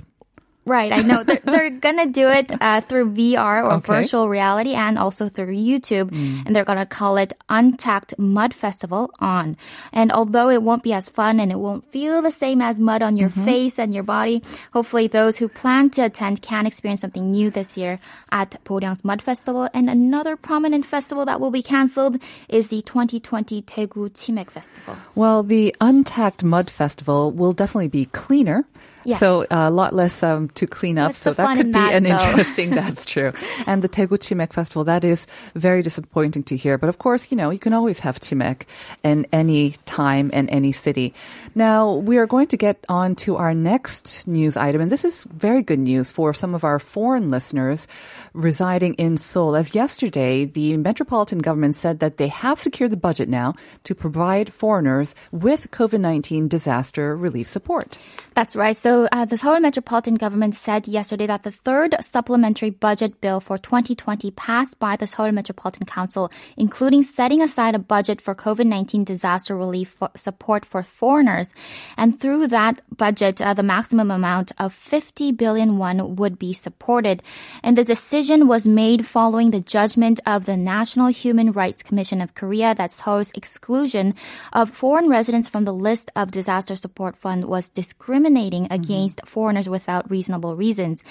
Right, 0.65 0.91
I 0.91 1.01
know. 1.01 1.23
They're, 1.23 1.41
they're 1.43 1.69
gonna 1.85 2.07
do 2.07 2.27
it 2.27 2.51
uh, 2.59 2.81
through 2.81 3.13
VR 3.13 3.63
or 3.63 3.71
okay. 3.73 4.01
virtual 4.01 4.27
reality 4.27 4.73
and 4.73 4.97
also 4.97 5.29
through 5.29 5.53
YouTube. 5.53 6.09
Mm. 6.09 6.45
And 6.45 6.55
they're 6.55 6.65
gonna 6.65 6.87
call 6.87 7.17
it 7.17 7.33
Untact 7.49 8.17
Mud 8.17 8.51
Festival 8.51 9.11
on. 9.19 9.57
And 9.93 10.11
although 10.11 10.49
it 10.49 10.63
won't 10.63 10.81
be 10.81 10.93
as 10.93 11.07
fun 11.07 11.39
and 11.39 11.51
it 11.51 11.59
won't 11.59 11.85
feel 11.85 12.23
the 12.23 12.31
same 12.31 12.61
as 12.61 12.79
mud 12.79 13.03
on 13.03 13.15
your 13.15 13.29
mm-hmm. 13.29 13.45
face 13.45 13.77
and 13.77 13.93
your 13.93 14.03
body, 14.03 14.41
hopefully 14.73 15.07
those 15.07 15.37
who 15.37 15.47
plan 15.47 15.91
to 15.91 16.05
attend 16.05 16.41
can 16.41 16.65
experience 16.65 17.01
something 17.01 17.29
new 17.29 17.51
this 17.51 17.77
year 17.77 17.99
at 18.31 18.63
Boryeong's 18.65 19.05
Mud 19.05 19.21
Festival. 19.21 19.69
And 19.71 19.87
another 19.87 20.35
prominent 20.35 20.85
festival 20.85 21.25
that 21.25 21.39
will 21.39 21.51
be 21.51 21.61
canceled 21.61 22.17
is 22.49 22.69
the 22.69 22.81
2020 22.81 23.61
Daegu 23.61 24.09
Chimek 24.11 24.49
Festival. 24.49 24.97
Well, 25.13 25.43
the 25.43 25.75
Untact 25.79 26.43
Mud 26.43 26.71
Festival 26.71 27.31
will 27.31 27.53
definitely 27.53 27.89
be 27.89 28.05
cleaner 28.05 28.65
Yes. 29.05 29.19
So 29.19 29.43
uh, 29.43 29.45
a 29.51 29.69
lot 29.69 29.93
less 29.93 30.23
um, 30.23 30.49
to 30.49 30.65
clean 30.65 30.97
up. 30.97 31.09
What's 31.09 31.19
so 31.19 31.33
that 31.33 31.57
could 31.57 31.67
be 31.67 31.71
that, 31.73 31.93
an 31.93 32.03
though? 32.03 32.17
interesting. 32.17 32.69
that's 32.75 33.05
true. 33.05 33.33
And 33.67 33.83
the 33.83 33.89
Daegu 33.89 34.17
Chimek 34.17 34.51
Festival, 34.51 34.83
that 34.85 35.03
is 35.03 35.27
very 35.53 35.83
disappointing 35.83 36.43
to 36.43 36.57
hear. 36.57 36.77
But 36.77 36.89
of 36.89 36.97
course, 36.97 37.31
you 37.31 37.37
know, 37.37 37.51
you 37.51 37.59
can 37.59 37.73
always 37.73 37.99
have 37.99 38.19
Chimek 38.19 38.63
in 39.03 39.27
any 39.31 39.75
time 39.85 40.31
and 40.33 40.49
any 40.49 40.71
city. 40.71 41.13
Now 41.53 41.93
we 41.93 42.17
are 42.17 42.25
going 42.25 42.47
to 42.47 42.57
get 42.57 42.83
on 42.89 43.15
to 43.27 43.37
our 43.37 43.53
next 43.53 44.27
news 44.27 44.57
item, 44.57 44.81
and 44.81 44.91
this 44.91 45.05
is 45.05 45.23
very 45.25 45.61
good 45.61 45.79
news 45.79 46.09
for 46.09 46.33
some 46.33 46.55
of 46.55 46.63
our 46.63 46.79
foreign 46.79 47.29
listeners 47.29 47.87
residing 48.33 48.95
in 48.95 49.17
Seoul. 49.17 49.55
As 49.55 49.75
yesterday, 49.75 50.45
the 50.45 50.77
metropolitan 50.77 51.39
government 51.39 51.75
said 51.75 51.99
that 51.99 52.17
they 52.17 52.29
have 52.29 52.59
secured 52.59 52.91
the 52.91 52.97
budget 52.97 53.29
now 53.29 53.53
to 53.83 53.93
provide 53.93 54.51
foreigners 54.51 55.13
with 55.31 55.69
COVID-19 55.69 56.49
disaster 56.49 57.15
relief 57.15 57.47
support. 57.47 57.99
That's 58.33 58.55
right. 58.55 58.75
So 58.75 58.94
so 58.95 59.09
uh, 59.11 59.25
the 59.25 59.37
Seoul 59.37 59.59
Metropolitan 59.59 60.15
Government 60.15 60.55
said 60.55 60.87
yesterday 60.87 61.27
that 61.27 61.43
the 61.43 61.51
third 61.51 61.97
supplementary 61.99 62.69
budget 62.69 63.19
bill 63.19 63.41
for 63.41 63.57
2020 63.57 64.31
passed 64.31 64.79
by 64.79 64.95
the 64.95 65.05
Seoul 65.05 65.33
Metropolitan 65.33 65.85
Council, 65.85 66.31
including 66.55 67.03
setting 67.03 67.41
aside 67.41 67.75
a 67.75 67.79
budget 67.79 68.21
for 68.21 68.33
COVID-19 68.33 69.03
disaster 69.03 69.53
relief 69.53 69.89
for 69.99 70.09
support 70.15 70.63
for 70.63 70.81
foreigners. 70.81 71.53
And 71.97 72.17
through 72.17 72.47
that 72.47 72.79
budget, 72.95 73.41
uh, 73.41 73.53
the 73.53 73.63
maximum 73.63 74.11
amount 74.11 74.53
of 74.59 74.73
50 74.73 75.33
billion 75.33 75.77
won 75.77 76.15
would 76.15 76.39
be 76.39 76.53
supported. 76.53 77.21
And 77.63 77.77
the 77.77 77.83
decision 77.83 78.47
was 78.47 78.65
made 78.65 79.05
following 79.05 79.51
the 79.51 79.59
judgment 79.59 80.21
of 80.25 80.45
the 80.45 80.55
National 80.55 81.07
Human 81.07 81.51
Rights 81.51 81.83
Commission 81.83 82.21
of 82.21 82.33
Korea 82.33 82.73
that 82.75 82.93
Seoul's 82.93 83.31
exclusion 83.35 84.15
of 84.53 84.71
foreign 84.71 85.09
residents 85.09 85.49
from 85.49 85.65
the 85.65 85.73
list 85.73 86.11
of 86.15 86.31
disaster 86.31 86.77
support 86.77 87.17
fund 87.17 87.43
was 87.43 87.67
discriminating 87.67 88.67
against 88.71 88.84
against 88.85 89.25
foreigners 89.25 89.67
without 89.69 90.09
reasonable 90.09 90.55
reasons. 90.55 91.03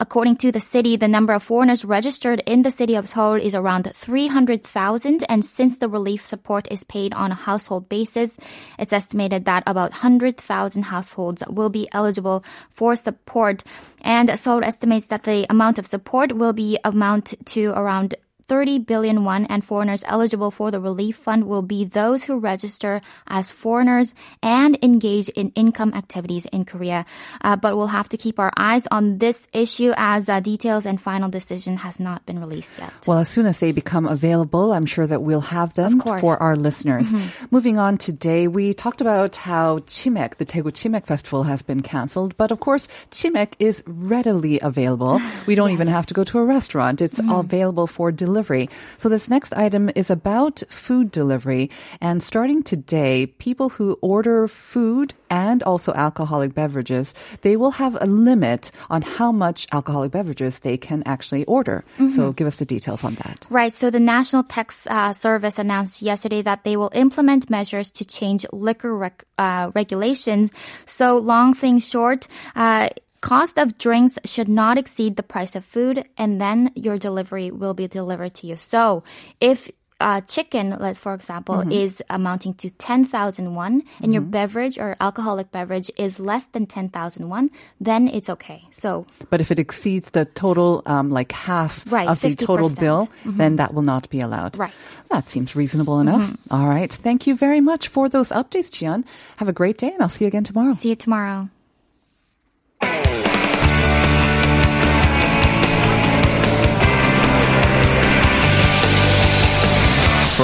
According 0.00 0.36
to 0.36 0.52
the 0.52 0.60
city, 0.60 0.96
the 0.96 1.08
number 1.08 1.32
of 1.32 1.42
foreigners 1.42 1.84
registered 1.84 2.40
in 2.46 2.62
the 2.62 2.70
city 2.70 2.94
of 2.94 3.08
Seoul 3.08 3.34
is 3.34 3.54
around 3.54 3.90
300,000 3.92 5.24
and 5.28 5.44
since 5.44 5.78
the 5.78 5.88
relief 5.88 6.24
support 6.24 6.68
is 6.70 6.84
paid 6.84 7.12
on 7.14 7.32
a 7.32 7.34
household 7.34 7.88
basis, 7.88 8.38
it's 8.78 8.92
estimated 8.92 9.44
that 9.46 9.64
about 9.66 9.90
100,000 9.90 10.82
households 10.82 11.42
will 11.48 11.70
be 11.70 11.88
eligible 11.92 12.44
for 12.70 12.94
support 12.94 13.64
and 14.02 14.38
Seoul 14.38 14.62
estimates 14.62 15.06
that 15.06 15.24
the 15.24 15.46
amount 15.50 15.78
of 15.78 15.86
support 15.86 16.32
will 16.32 16.52
be 16.52 16.78
amount 16.84 17.34
to 17.46 17.70
around 17.70 18.14
30 18.48 18.80
billion 18.80 19.24
won 19.24 19.44
and 19.46 19.64
foreigners 19.64 20.02
eligible 20.06 20.50
for 20.50 20.70
the 20.70 20.80
relief 20.80 21.16
fund 21.16 21.46
will 21.46 21.62
be 21.62 21.84
those 21.84 22.24
who 22.24 22.38
register 22.38 23.00
as 23.26 23.50
foreigners 23.50 24.14
and 24.42 24.78
engage 24.82 25.28
in 25.28 25.52
income 25.54 25.92
activities 25.94 26.46
in 26.46 26.64
Korea. 26.64 27.04
Uh, 27.42 27.56
but 27.56 27.76
we'll 27.76 27.92
have 27.92 28.08
to 28.08 28.16
keep 28.16 28.38
our 28.38 28.50
eyes 28.56 28.88
on 28.90 29.18
this 29.18 29.48
issue 29.52 29.92
as 29.96 30.28
uh, 30.28 30.40
details 30.40 30.86
and 30.86 31.00
final 31.00 31.28
decision 31.28 31.76
has 31.76 32.00
not 32.00 32.24
been 32.24 32.40
released 32.40 32.78
yet. 32.78 32.92
Well, 33.06 33.18
as 33.18 33.28
soon 33.28 33.44
as 33.44 33.58
they 33.60 33.70
become 33.70 34.06
available, 34.06 34.72
I'm 34.72 34.86
sure 34.86 35.06
that 35.06 35.22
we'll 35.22 35.52
have 35.52 35.74
them 35.74 36.00
for 36.00 36.40
our 36.42 36.56
listeners. 36.56 37.12
Mm-hmm. 37.12 37.54
Moving 37.54 37.78
on 37.78 37.98
today, 37.98 38.48
we 38.48 38.72
talked 38.72 39.02
about 39.02 39.36
how 39.36 39.78
Chimek, 39.80 40.36
the 40.36 40.46
Daegu 40.46 40.72
Chimek 40.72 41.06
Festival, 41.06 41.42
has 41.44 41.60
been 41.60 41.82
canceled. 41.82 42.34
But 42.38 42.50
of 42.50 42.60
course, 42.60 42.88
Chimek 43.10 43.52
is 43.58 43.82
readily 43.86 44.58
available. 44.60 45.20
We 45.48 45.54
don't 45.54 45.70
yes. 45.70 45.76
even 45.76 45.88
have 45.88 46.04
to 46.06 46.14
go 46.14 46.24
to 46.24 46.38
a 46.40 46.44
restaurant. 46.44 47.00
It's 47.00 47.18
mm-hmm. 47.18 47.30
available 47.30 47.86
for 47.86 48.12
delivery 48.12 48.37
delivery. 48.38 48.70
So 48.98 49.08
this 49.08 49.28
next 49.28 49.52
item 49.52 49.90
is 49.96 50.10
about 50.10 50.62
food 50.70 51.10
delivery. 51.10 51.70
And 52.00 52.22
starting 52.22 52.62
today, 52.62 53.26
people 53.26 53.68
who 53.68 53.98
order 54.00 54.46
food 54.46 55.14
and 55.28 55.62
also 55.64 55.92
alcoholic 55.92 56.54
beverages, 56.54 57.14
they 57.42 57.56
will 57.56 57.72
have 57.72 57.98
a 58.00 58.06
limit 58.06 58.70
on 58.90 59.02
how 59.02 59.32
much 59.32 59.66
alcoholic 59.72 60.12
beverages 60.12 60.60
they 60.60 60.76
can 60.78 61.02
actually 61.04 61.44
order. 61.46 61.84
Mm-hmm. 61.98 62.14
So 62.14 62.32
give 62.32 62.46
us 62.46 62.56
the 62.56 62.64
details 62.64 63.02
on 63.02 63.16
that. 63.16 63.46
Right. 63.50 63.74
So 63.74 63.90
the 63.90 64.00
National 64.00 64.44
Tax 64.44 64.86
uh, 64.86 65.12
Service 65.12 65.58
announced 65.58 66.00
yesterday 66.00 66.42
that 66.42 66.62
they 66.62 66.76
will 66.76 66.92
implement 66.94 67.50
measures 67.50 67.90
to 67.98 68.04
change 68.04 68.46
liquor 68.52 68.94
rec- 68.94 69.24
uh, 69.36 69.72
regulations. 69.74 70.50
So 70.86 71.18
long 71.18 71.54
thing 71.54 71.80
short, 71.80 72.28
uh, 72.54 72.88
Cost 73.20 73.58
of 73.58 73.78
drinks 73.78 74.18
should 74.24 74.48
not 74.48 74.78
exceed 74.78 75.16
the 75.16 75.22
price 75.22 75.56
of 75.56 75.64
food, 75.64 76.08
and 76.16 76.40
then 76.40 76.70
your 76.74 76.98
delivery 76.98 77.50
will 77.50 77.74
be 77.74 77.88
delivered 77.88 78.34
to 78.34 78.46
you. 78.46 78.56
So, 78.56 79.02
if 79.40 79.70
uh, 80.00 80.20
chicken, 80.22 80.76
let's 80.78 80.98
for 80.98 81.14
example, 81.14 81.56
mm-hmm. 81.56 81.72
is 81.72 82.02
amounting 82.08 82.54
to 82.54 82.70
10,000 82.70 83.54
won, 83.54 83.72
and 83.72 83.82
mm-hmm. 83.82 84.12
your 84.12 84.22
beverage 84.22 84.78
or 84.78 84.96
alcoholic 85.00 85.50
beverage 85.50 85.90
is 85.96 86.20
less 86.20 86.46
than 86.46 86.66
10,000 86.66 87.28
won, 87.28 87.50
then 87.80 88.06
it's 88.06 88.30
okay. 88.30 88.62
So, 88.70 89.06
but 89.30 89.40
if 89.40 89.50
it 89.50 89.58
exceeds 89.58 90.10
the 90.10 90.24
total, 90.24 90.82
um, 90.86 91.10
like 91.10 91.32
half 91.32 91.84
right, 91.90 92.08
of 92.08 92.20
50%. 92.20 92.22
the 92.22 92.46
total 92.46 92.70
bill, 92.70 93.08
mm-hmm. 93.24 93.38
then 93.38 93.56
that 93.56 93.74
will 93.74 93.82
not 93.82 94.08
be 94.10 94.20
allowed. 94.20 94.56
Right. 94.56 94.72
That 95.10 95.26
seems 95.26 95.56
reasonable 95.56 96.00
enough. 96.00 96.30
Mm-hmm. 96.30 96.54
All 96.54 96.68
right. 96.68 96.92
Thank 96.92 97.26
you 97.26 97.34
very 97.34 97.60
much 97.60 97.88
for 97.88 98.08
those 98.08 98.30
updates, 98.30 98.70
Jian. 98.70 99.04
Have 99.38 99.48
a 99.48 99.52
great 99.52 99.78
day, 99.78 99.92
and 99.92 100.02
I'll 100.02 100.08
see 100.08 100.24
you 100.24 100.28
again 100.28 100.44
tomorrow. 100.44 100.72
See 100.72 100.90
you 100.90 100.96
tomorrow. 100.96 101.48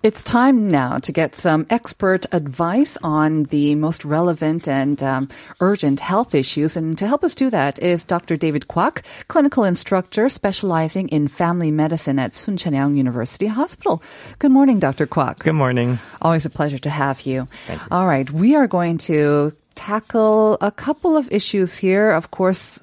It's 0.00 0.22
time 0.22 0.68
now 0.68 0.98
to 0.98 1.10
get 1.10 1.34
some 1.34 1.66
expert 1.70 2.24
advice 2.30 2.96
on 3.02 3.42
the 3.44 3.74
most 3.74 4.04
relevant 4.04 4.68
and 4.68 5.02
um, 5.02 5.28
urgent 5.58 5.98
health 5.98 6.36
issues. 6.36 6.76
And 6.76 6.96
to 6.98 7.06
help 7.08 7.24
us 7.24 7.34
do 7.34 7.50
that 7.50 7.80
is 7.80 8.04
Dr. 8.04 8.36
David 8.36 8.68
Kwak, 8.68 9.02
clinical 9.26 9.64
instructor 9.64 10.28
specializing 10.28 11.08
in 11.08 11.26
family 11.26 11.72
medicine 11.72 12.20
at 12.20 12.34
Soonchunhyang 12.34 12.96
University 12.96 13.46
Hospital. 13.46 14.00
Good 14.38 14.52
morning, 14.52 14.78
Dr. 14.78 15.08
Kwak. 15.08 15.40
Good 15.40 15.54
morning. 15.54 15.98
Always 16.22 16.46
a 16.46 16.50
pleasure 16.50 16.78
to 16.78 16.90
have 16.90 17.22
you. 17.22 17.48
Thank 17.66 17.80
you. 17.80 17.88
All 17.90 18.06
right, 18.06 18.30
we 18.30 18.54
are 18.54 18.68
going 18.68 18.98
to 18.98 19.52
tackle 19.74 20.58
a 20.60 20.70
couple 20.70 21.16
of 21.16 21.28
issues 21.32 21.76
here. 21.76 22.12
Of 22.12 22.30
course, 22.30 22.78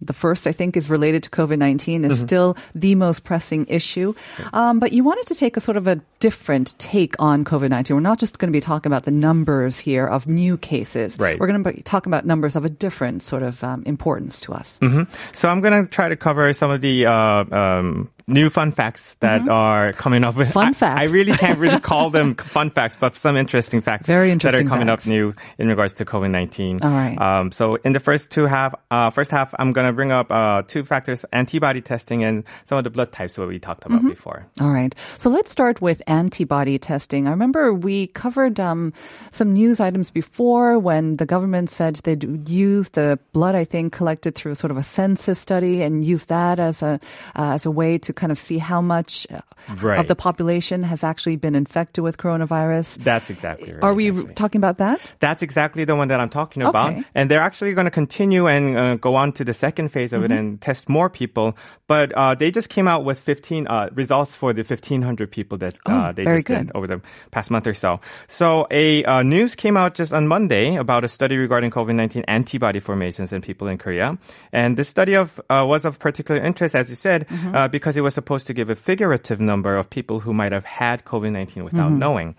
the 0.00 0.12
first, 0.12 0.46
I 0.46 0.52
think, 0.52 0.76
is 0.76 0.88
related 0.88 1.22
to 1.24 1.30
COVID 1.30 1.58
19, 1.58 2.04
is 2.04 2.12
mm-hmm. 2.12 2.26
still 2.26 2.56
the 2.74 2.94
most 2.94 3.24
pressing 3.24 3.66
issue. 3.68 4.14
Um, 4.52 4.78
but 4.78 4.92
you 4.92 5.04
wanted 5.04 5.26
to 5.26 5.34
take 5.34 5.56
a 5.56 5.60
sort 5.60 5.76
of 5.76 5.86
a 5.86 6.00
different 6.20 6.78
take 6.78 7.14
on 7.18 7.44
COVID 7.44 7.70
19. 7.70 7.96
We're 7.96 8.00
not 8.00 8.18
just 8.18 8.38
going 8.38 8.52
to 8.52 8.56
be 8.56 8.60
talking 8.60 8.90
about 8.90 9.04
the 9.04 9.10
numbers 9.10 9.78
here 9.78 10.06
of 10.06 10.26
new 10.26 10.56
cases. 10.56 11.18
Right. 11.18 11.38
We're 11.38 11.46
going 11.46 11.62
to 11.62 11.72
be 11.72 11.82
talking 11.82 12.10
about 12.10 12.24
numbers 12.24 12.56
of 12.56 12.64
a 12.64 12.70
different 12.70 13.22
sort 13.22 13.42
of 13.42 13.62
um, 13.64 13.82
importance 13.86 14.40
to 14.42 14.52
us. 14.52 14.78
Mm-hmm. 14.80 15.12
So 15.32 15.48
I'm 15.48 15.60
going 15.60 15.82
to 15.82 15.88
try 15.88 16.08
to 16.08 16.16
cover 16.16 16.52
some 16.52 16.70
of 16.70 16.80
the 16.80 17.06
uh, 17.06 17.12
um, 17.12 18.10
new 18.30 18.50
fun 18.50 18.72
facts 18.72 19.16
that 19.20 19.42
mm-hmm. 19.42 19.50
are 19.50 19.92
coming 19.92 20.24
up 20.24 20.36
with. 20.36 20.52
Fun 20.52 20.68
I, 20.68 20.72
facts. 20.72 21.00
I 21.00 21.04
really 21.04 21.32
can't 21.32 21.58
really 21.58 21.80
call 21.80 22.10
them 22.10 22.34
fun 22.36 22.70
facts, 22.70 22.96
but 22.98 23.16
some 23.16 23.36
interesting 23.36 23.80
facts. 23.80 24.06
Very 24.06 24.30
interesting 24.30 24.66
that 24.66 24.66
are 24.66 24.68
coming 24.68 24.88
facts. 24.88 25.06
up 25.06 25.08
new 25.08 25.34
in 25.58 25.68
regards 25.68 25.94
to 25.94 26.04
COVID 26.04 26.30
nineteen. 26.30 26.78
All 26.82 26.90
right. 26.90 27.20
Um, 27.20 27.52
so 27.52 27.76
in 27.76 27.92
the 27.92 28.00
first 28.00 28.30
two 28.30 28.46
half, 28.46 28.74
uh, 28.90 29.10
first 29.10 29.30
half, 29.30 29.54
I'm 29.58 29.72
gonna 29.72 29.92
bring 29.92 30.12
up 30.12 30.30
uh, 30.30 30.62
two 30.66 30.84
factors: 30.84 31.24
antibody 31.32 31.80
testing 31.80 32.24
and 32.24 32.44
some 32.64 32.78
of 32.78 32.84
the 32.84 32.90
blood 32.90 33.12
types 33.12 33.36
that 33.36 33.46
we 33.46 33.58
talked 33.58 33.84
about 33.84 34.00
mm-hmm. 34.00 34.08
before. 34.08 34.46
All 34.60 34.70
right. 34.70 34.94
So 35.18 35.30
let's 35.30 35.50
start 35.50 35.80
with 35.80 36.02
antibody 36.06 36.78
testing. 36.78 37.26
I 37.26 37.30
remember 37.30 37.74
we 37.74 38.08
covered 38.08 38.60
um, 38.60 38.92
some 39.30 39.52
news 39.52 39.80
items 39.80 40.10
before 40.10 40.78
when 40.78 41.16
the 41.16 41.26
government 41.26 41.70
said 41.70 41.96
they'd 41.96 42.48
use 42.48 42.90
the 42.90 43.18
blood, 43.32 43.54
I 43.54 43.64
think, 43.64 43.92
collected 43.92 44.34
through 44.34 44.54
sort 44.54 44.70
of 44.70 44.76
a 44.76 44.82
census 44.82 45.38
study 45.38 45.82
and 45.82 46.04
use 46.04 46.26
that 46.26 46.58
as 46.58 46.82
a 46.82 47.00
uh, 47.36 47.52
as 47.54 47.66
a 47.66 47.70
way 47.70 47.98
to 47.98 48.12
kind 48.20 48.30
of 48.30 48.38
see 48.38 48.58
how 48.58 48.80
much 48.80 49.26
uh, 49.30 49.40
right. 49.80 49.98
of 49.98 50.06
the 50.06 50.14
population 50.14 50.82
has 50.82 51.02
actually 51.02 51.36
been 51.36 51.54
infected 51.54 52.04
with 52.04 52.18
coronavirus. 52.18 52.96
That's 53.02 53.30
exactly 53.30 53.72
right. 53.72 53.82
Are 53.82 53.94
we 53.94 54.10
actually. 54.10 54.34
talking 54.34 54.60
about 54.60 54.76
that? 54.78 55.12
That's 55.20 55.42
exactly 55.42 55.84
the 55.84 55.96
one 55.96 56.08
that 56.08 56.20
I'm 56.20 56.28
talking 56.28 56.62
about. 56.62 56.92
Okay. 56.92 57.04
And 57.14 57.30
they're 57.30 57.40
actually 57.40 57.72
going 57.72 57.86
to 57.86 57.90
continue 57.90 58.46
and 58.46 58.76
uh, 58.76 58.94
go 58.96 59.16
on 59.16 59.32
to 59.32 59.44
the 59.44 59.54
second 59.54 59.88
phase 59.88 60.12
of 60.12 60.22
mm-hmm. 60.22 60.32
it 60.32 60.38
and 60.38 60.60
test 60.60 60.88
more 60.88 61.08
people. 61.08 61.56
But 61.86 62.12
uh, 62.12 62.34
they 62.34 62.50
just 62.50 62.68
came 62.68 62.86
out 62.86 63.04
with 63.04 63.18
15 63.18 63.66
uh, 63.66 63.88
results 63.94 64.34
for 64.34 64.52
the 64.52 64.62
1,500 64.62 65.30
people 65.30 65.58
that 65.58 65.74
uh, 65.86 66.08
oh, 66.08 66.12
they 66.12 66.24
just 66.24 66.46
good. 66.46 66.66
did 66.66 66.76
over 66.76 66.86
the 66.86 67.00
past 67.30 67.50
month 67.50 67.66
or 67.66 67.74
so. 67.74 68.00
So 68.28 68.66
a 68.70 69.02
uh, 69.04 69.22
news 69.22 69.56
came 69.56 69.76
out 69.76 69.94
just 69.94 70.12
on 70.12 70.28
Monday 70.28 70.76
about 70.76 71.04
a 71.04 71.08
study 71.08 71.38
regarding 71.38 71.70
COVID-19 71.70 72.24
antibody 72.28 72.80
formations 72.80 73.32
in 73.32 73.40
people 73.40 73.66
in 73.66 73.78
Korea. 73.78 74.18
And 74.52 74.76
this 74.76 74.88
study 74.88 75.14
of 75.14 75.40
was 75.48 75.84
of 75.84 75.98
particular 75.98 76.40
interest, 76.40 76.74
as 76.74 76.90
you 76.90 76.96
said, 76.96 77.26
mm-hmm. 77.28 77.70
because 77.70 77.96
it 78.00 78.02
was 78.02 78.14
supposed 78.14 78.46
to 78.46 78.54
give 78.54 78.70
a 78.70 78.74
figurative 78.74 79.40
number 79.40 79.76
of 79.76 79.90
people 79.90 80.20
who 80.20 80.32
might 80.32 80.52
have 80.52 80.64
had 80.64 81.04
COVID 81.04 81.32
19 81.32 81.64
without 81.64 81.90
mm-hmm. 81.90 81.98
knowing. 81.98 82.34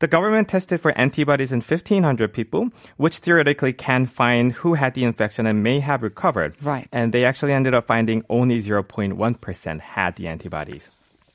The 0.00 0.06
government 0.06 0.48
tested 0.48 0.80
for 0.80 0.92
antibodies 0.92 1.50
in 1.50 1.60
1,500 1.60 2.32
people, 2.32 2.70
which 2.98 3.18
theoretically 3.18 3.72
can 3.72 4.06
find 4.06 4.52
who 4.52 4.74
had 4.74 4.92
the 4.92 5.02
infection 5.02 5.46
and 5.46 5.62
may 5.64 5.80
have 5.80 6.02
recovered. 6.02 6.54
Right. 6.62 6.86
And 6.92 7.12
they 7.12 7.24
actually 7.24 7.52
ended 7.52 7.74
up 7.74 7.86
finding 7.88 8.22
only 8.28 8.60
0.1% 8.60 9.80
had 9.80 10.14
the 10.16 10.28
antibodies. 10.28 10.90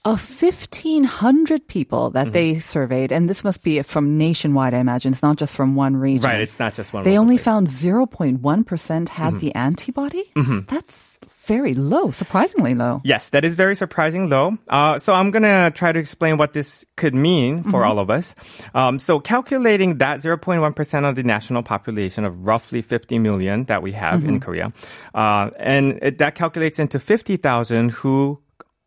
Of 0.06 0.22
1,500 0.42 1.68
people 1.68 2.12
that 2.12 2.28
mm-hmm. 2.28 2.34
they 2.34 2.60
surveyed, 2.60 3.12
and 3.12 3.30
this 3.30 3.44
must 3.44 3.64
be 3.64 3.82
from 3.82 4.18
nationwide, 4.18 4.74
I 4.74 4.80
imagine. 4.80 5.14
It's 5.14 5.24
not 5.24 5.38
just 5.38 5.56
from 5.56 5.76
one 5.76 5.96
region. 5.96 6.30
Right, 6.30 6.42
it's 6.42 6.60
not 6.60 6.76
just 6.76 6.94
one. 6.94 7.04
They 7.04 7.18
only 7.18 7.38
found 7.38 7.68
0.1% 7.68 9.10
had 9.10 9.30
mm-hmm. 9.30 9.38
the 9.40 9.56
antibody? 9.56 10.30
Mm-hmm. 10.36 10.60
That's 10.68 11.13
very 11.46 11.74
low, 11.74 12.12
surprisingly 12.12 12.74
low. 12.74 13.02
Yes, 13.04 13.30
that 13.30 13.44
is 13.44 13.56
very 13.56 13.76
surprising 13.76 14.30
low. 14.30 14.58
Uh, 14.68 14.98
so 14.98 15.14
I'm 15.14 15.32
going 15.32 15.44
to 15.44 15.72
try 15.76 15.92
to 15.92 16.00
explain 16.00 16.38
what 16.38 16.54
this 16.54 16.86
could 16.96 17.14
mean 17.14 17.64
for 17.64 17.82
mm-hmm. 17.82 17.84
all 17.84 18.00
of 18.00 18.10
us. 18.10 18.36
Um, 18.74 19.00
so 19.00 19.20
calculating 19.20 19.98
that 19.98 20.20
0.1% 20.20 21.10
of 21.10 21.16
the 21.16 21.24
national 21.24 21.64
population 21.64 22.24
of 22.24 22.46
roughly 22.46 22.82
50 22.82 23.20
million 23.20 23.66
that 23.66 23.82
we 23.82 23.92
have 23.92 24.22
mm-hmm. 24.22 24.30
in 24.30 24.40
Korea, 24.40 24.74
uh, 25.14 25.50
and 25.58 26.00
it, 26.02 26.18
that 26.20 26.36
calculates 26.36 26.80
into 26.80 27.00
50,000 27.00 27.92
who 27.92 28.40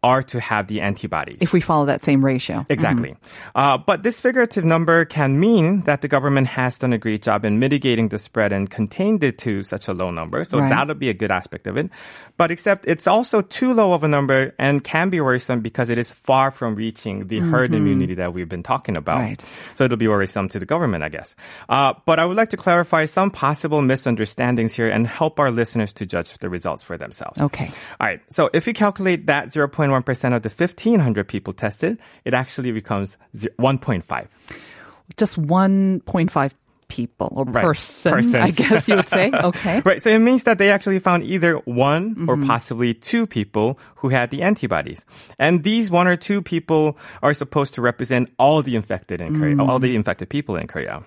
are 0.07 0.23
to 0.23 0.39
have 0.39 0.69
the 0.69 0.79
antibodies. 0.81 1.39
If 1.41 1.53
we 1.53 1.61
follow 1.61 1.87
that 1.87 2.05
same 2.05 2.25
ratio. 2.25 2.65
Exactly. 2.71 3.17
Uh, 3.55 3.77
but 3.77 4.05
this 4.05 4.21
figurative 4.21 4.65
number 4.65 5.05
can 5.05 5.41
mean 5.41 5.83
that 5.83 6.01
the 6.01 6.09
government 6.09 6.47
has 6.47 6.79
done 6.79 6.93
a 6.93 6.99
great 6.99 7.23
job 7.23 7.45
in 7.45 7.59
mitigating 7.59 8.09
the 8.09 8.19
spread 8.19 8.53
and 8.53 8.71
contained 8.71 9.25
it 9.25 9.39
to 9.39 9.63
such 9.65 9.89
a 9.89 9.93
low 9.93 10.11
number. 10.13 10.45
So 10.45 10.59
Right. 10.59 10.69
that'll 10.71 10.95
be 10.95 11.11
a 11.11 11.15
good 11.15 11.33
aspect 11.33 11.67
of 11.67 11.77
it. 11.77 11.91
But 12.37 12.51
except 12.51 12.87
it's 12.87 13.07
also 13.09 13.43
too 13.43 13.73
low 13.75 13.93
of 13.95 14.05
a 14.05 14.09
number 14.09 14.55
and 14.59 14.85
can 14.85 15.11
be 15.11 15.21
worrisome 15.21 15.61
because 15.61 15.89
it 15.91 15.99
is 15.99 16.13
far 16.13 16.51
from 16.53 16.77
reaching 16.77 17.27
the 17.27 17.41
herd 17.41 17.75
immunity 17.75 18.15
that 18.15 18.33
we've 18.33 18.49
been 18.49 18.63
talking 18.63 18.97
about. 18.97 19.19
Right. 19.19 19.43
So 19.75 19.85
it'll 19.85 19.97
be 19.97 20.07
worrisome 20.07 20.49
to 20.51 20.59
the 20.61 20.67
government, 20.67 21.03
I 21.03 21.09
guess. 21.09 21.35
Uh, 21.69 21.95
but 22.07 22.21
I 22.21 22.25
would 22.25 22.37
like 22.37 22.51
to 22.51 22.57
clarify 22.57 23.07
some 23.07 23.31
possible 23.31 23.83
misunderstandings 23.83 24.75
here 24.75 24.89
and 24.89 25.07
help 25.07 25.41
our 25.41 25.51
listeners 25.51 25.93
to 25.95 26.07
judge 26.07 26.37
the 26.39 26.49
results 26.49 26.83
for 26.85 26.97
themselves. 26.99 27.41
Okay. 27.41 27.69
All 27.99 28.07
right. 28.07 28.21
So 28.31 28.51
if 28.53 28.67
we 28.67 28.73
calculate 28.73 29.27
that 29.27 29.49
0.1% 29.49 29.96
of 29.97 30.43
the 30.43 30.49
1,500 30.51 31.29
people 31.29 31.53
tested, 31.53 31.99
it 32.25 32.35
actually 32.35 32.73
becomes 32.73 33.17
1.5. 33.37 34.27
Just 35.17 35.41
1.5 35.41 36.53
people 36.89 37.33
or 37.35 37.45
Right. 37.45 37.65
person, 37.65 38.13
Persons. 38.13 38.35
I 38.37 38.51
guess 38.51 38.87
you 38.89 38.95
would 38.97 39.09
say. 39.09 39.33
Okay. 39.43 39.83
Right. 39.85 40.01
So 40.03 40.11
it 40.11 40.21
means 40.21 40.45
that 40.45 40.59
they 40.59 40.71
actually 40.71 41.01
found 41.01 41.25
either 41.25 41.55
one 41.65 42.15
or 42.29 42.37
Mm-hmm. 42.37 42.47
possibly 42.47 42.95
two 42.95 43.27
people 43.27 43.79
who 43.97 44.09
had 44.09 44.31
the 44.31 44.43
antibodies. 44.43 45.05
And 45.39 45.65
these 45.65 45.91
one 45.91 46.07
or 46.07 46.15
two 46.17 46.43
people 46.43 46.97
are 47.23 47.35
supposed 47.35 47.75
to 47.75 47.83
represent 47.83 48.31
all 48.39 48.63
the 48.63 48.77
infected 48.77 49.21
in 49.21 49.35
Korea, 49.39 49.59
all 49.59 49.79
Mm. 49.79 49.83
the 49.83 49.97
infected 49.97 50.29
people 50.29 50.55
in 50.57 50.69
Korea. 50.69 51.03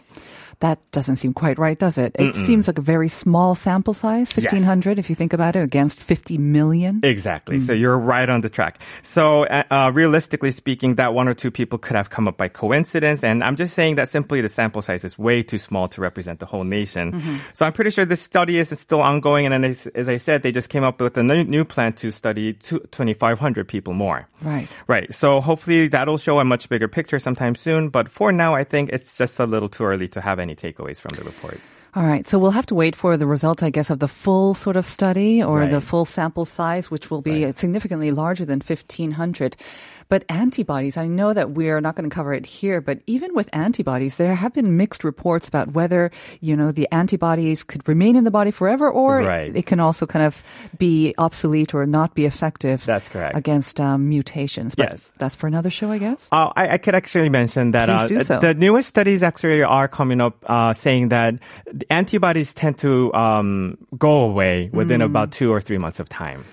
That 0.60 0.80
doesn't 0.92 1.18
seem 1.18 1.34
quite 1.34 1.58
right, 1.58 1.80
does 1.80 1.98
it? 1.98 2.18
It 2.20 2.36
seems 2.36 2.68
like 2.68 2.78
a 2.78 2.82
very 2.82 3.08
small 3.08 3.56
sample 3.56 3.94
size, 3.94 4.36
1,500, 4.36 5.00
if 5.00 5.10
you 5.10 5.16
think 5.16 5.32
about 5.32 5.56
it, 5.56 5.64
against 5.64 6.02
50 6.02 6.38
million. 6.38 7.00
Exactly. 7.02 7.58
Mm. 7.58 7.62
So 7.62 7.72
you're 7.72 7.98
right 7.98 8.30
on 8.30 8.42
the 8.42 8.50
track. 8.50 8.82
So 9.02 9.46
uh, 9.46 9.64
uh, 9.72 9.92
realistically 9.94 10.52
speaking, 10.52 10.96
that 10.96 11.14
one 11.14 11.30
or 11.30 11.34
two 11.34 11.50
people 11.50 11.80
could 11.80 11.96
have 11.96 12.10
come 12.10 12.28
up 12.28 12.36
by 12.36 12.50
coincidence. 12.50 13.24
And 13.24 13.42
I'm 13.42 13.56
just 13.56 13.74
saying 13.74 13.96
that 13.96 14.10
simply 14.10 14.42
the 14.42 14.50
sample 14.50 14.82
size 14.82 15.06
is 15.06 15.18
way 15.18 15.44
too 15.44 15.58
small 15.58 15.88
to 15.90 16.02
represent 16.02 16.40
the 16.40 16.46
whole 16.46 16.66
nation. 16.66 17.14
Mm-hmm. 17.14 17.38
So 17.54 17.66
I'm 17.66 17.72
pretty 17.72 17.92
sure 17.92 18.04
this 18.04 18.22
study 18.22 18.58
is 18.58 18.78
still 18.78 19.02
ongoing. 19.02 19.46
And 19.46 19.64
as, 19.64 19.88
as 19.88 20.10
I 20.10 20.18
said, 20.18 20.44
they 20.44 20.52
just 20.52 20.70
came 20.70 20.84
up 20.84 21.00
with 21.00 21.18
a 21.18 21.24
new, 21.24 21.46
new 21.46 21.64
plan 21.64 21.94
to 21.94 22.12
study 22.12 22.54
2,500 22.54 23.66
people 23.66 23.94
more. 23.94 24.28
Right. 24.42 24.68
Right. 24.88 25.14
So 25.14 25.40
hopefully 25.40 25.88
that'll 25.88 26.18
show 26.18 26.40
a 26.40 26.44
much 26.44 26.68
bigger 26.68 26.90
picture 26.90 27.18
sometime 27.18 27.56
soon. 27.56 27.88
But 27.88 28.10
for 28.10 28.34
now, 28.34 28.56
I 28.56 28.66
think 28.66 28.90
it's 28.90 29.18
just 29.18 29.40
a 29.40 29.46
little 29.46 29.70
too 29.70 29.86
early 29.86 30.10
to 30.10 30.20
have 30.20 30.38
any 30.40 30.49
takeaways 30.56 31.00
from 31.00 31.16
the 31.16 31.24
report. 31.24 31.60
All 31.96 32.04
right. 32.04 32.28
So 32.28 32.38
we'll 32.38 32.52
have 32.52 32.68
to 32.68 32.76
wait 32.76 32.96
for 32.96 33.18
the 33.18 33.26
results, 33.26 33.64
I 33.64 33.72
guess, 33.72 33.90
of 33.90 33.98
the 33.98 34.08
full 34.08 34.54
sort 34.54 34.76
of 34.76 34.86
study 34.86 35.42
or 35.42 35.66
the 35.66 35.82
full 35.82 36.06
sample 36.06 36.46
size, 36.46 36.92
which 36.92 37.10
will 37.10 37.22
be 37.22 37.52
significantly 37.54 38.12
larger 38.12 38.46
than 38.46 38.62
1,500. 38.62 39.56
But 40.10 40.26
antibodies, 40.28 40.98
I 40.98 41.06
know 41.08 41.34
that 41.34 41.52
we're 41.52 41.80
not 41.82 41.96
going 41.96 42.10
to 42.10 42.14
cover 42.14 42.34
it 42.34 42.48
here, 42.48 42.82
but 42.82 42.98
even 43.06 43.36
with 43.36 43.48
antibodies, 43.54 44.18
there 44.18 44.34
have 44.34 44.54
been 44.56 44.76
mixed 44.76 45.04
reports 45.04 45.48
about 45.48 45.74
whether, 45.74 46.10
you 46.42 46.56
know, 46.58 46.72
the 46.72 46.88
antibodies 46.92 47.64
could 47.64 47.88
remain 47.88 48.16
in 48.16 48.24
the 48.24 48.32
body 48.32 48.50
forever 48.50 48.90
or 48.90 49.20
Right. 49.22 49.56
it 49.56 49.68
can 49.68 49.80
also 49.80 50.08
kind 50.08 50.26
of 50.26 50.42
be 50.80 51.14
obsolete 51.20 51.76
or 51.76 51.86
not 51.86 52.16
be 52.16 52.26
effective 52.26 52.84
That's 52.86 53.08
correct. 53.08 53.38
against 53.38 53.80
um, 53.80 54.10
mutations. 54.10 54.74
But 54.74 54.90
Yes. 54.90 55.12
that's 55.20 55.36
for 55.36 55.46
another 55.46 55.70
show, 55.70 55.92
I 55.92 56.00
guess. 56.00 56.28
Uh, 56.32 56.52
I, 56.56 56.70
I 56.70 56.78
could 56.80 56.96
actually 56.96 57.30
mention 57.30 57.72
that 57.72 57.88
uh, 57.88 58.08
so. 58.24 58.40
the 58.40 58.56
newest 58.56 58.90
studies 58.90 59.22
actually 59.22 59.62
are 59.62 59.88
coming 59.88 60.22
up 60.22 60.44
uh, 60.50 60.74
saying 60.74 61.10
that 61.10 61.36
antibodies 61.92 62.54
tend 62.56 62.80
to 62.80 63.14
um, 63.14 63.78
go 63.98 64.22
away 64.24 64.72
within 64.74 65.02
about 65.04 65.32
two 65.32 65.52
or 65.54 65.62
three 65.62 65.78
months 65.78 66.00
of 66.00 66.10
time. 66.10 66.44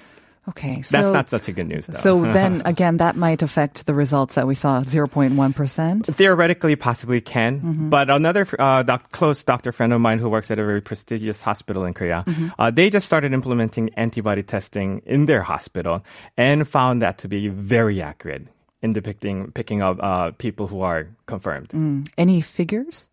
Okay. 0.49 0.83
So, 0.83 0.97
That's 0.97 1.11
not 1.11 1.29
such 1.31 1.49
a 1.49 1.53
good 1.53 1.67
news, 1.67 1.87
though. 1.89 1.99
So 1.99 2.17
then 2.33 2.63
again, 2.65 2.99
that 2.99 3.17
might 3.17 3.43
affect 3.43 3.87
the 3.87 3.95
results 3.95 4.37
that 4.37 4.47
we 4.47 4.55
saw, 4.55 4.83
0.1%. 4.83 6.07
Theoretically, 6.15 6.77
possibly 6.77 7.21
can, 7.21 7.61
Mm-hmm. 7.61 7.89
but 7.91 8.11
another 8.11 8.47
uh, 8.59 8.83
doc- 8.83 9.11
close 9.13 9.43
doctor 9.45 9.73
friend 9.73 9.93
of 9.93 10.01
mine 10.01 10.19
who 10.19 10.29
works 10.29 10.51
at 10.51 10.59
a 10.59 10.65
very 10.65 10.81
prestigious 10.81 11.43
hospital 11.43 11.85
in 11.85 11.95
Korea, 11.95 12.25
Mm-hmm. 12.27 12.49
uh, 12.59 12.71
they 12.71 12.91
just 12.91 13.07
started 13.07 13.33
implementing 13.33 13.91
antibody 13.95 14.43
testing 14.43 15.03
in 15.07 15.27
their 15.27 15.43
hospital 15.43 16.05
and 16.37 16.67
found 16.69 17.03
that 17.03 17.19
to 17.19 17.29
be 17.29 17.49
very 17.49 18.01
accurate 18.03 18.47
in 18.83 18.93
depicting 18.93 19.51
picking 19.53 19.81
up 19.83 19.97
uh, 20.03 20.31
people 20.33 20.67
who 20.69 20.81
are 20.83 21.09
confirmed. 21.27 21.71
Any 22.17 22.41
figures? 22.41 23.09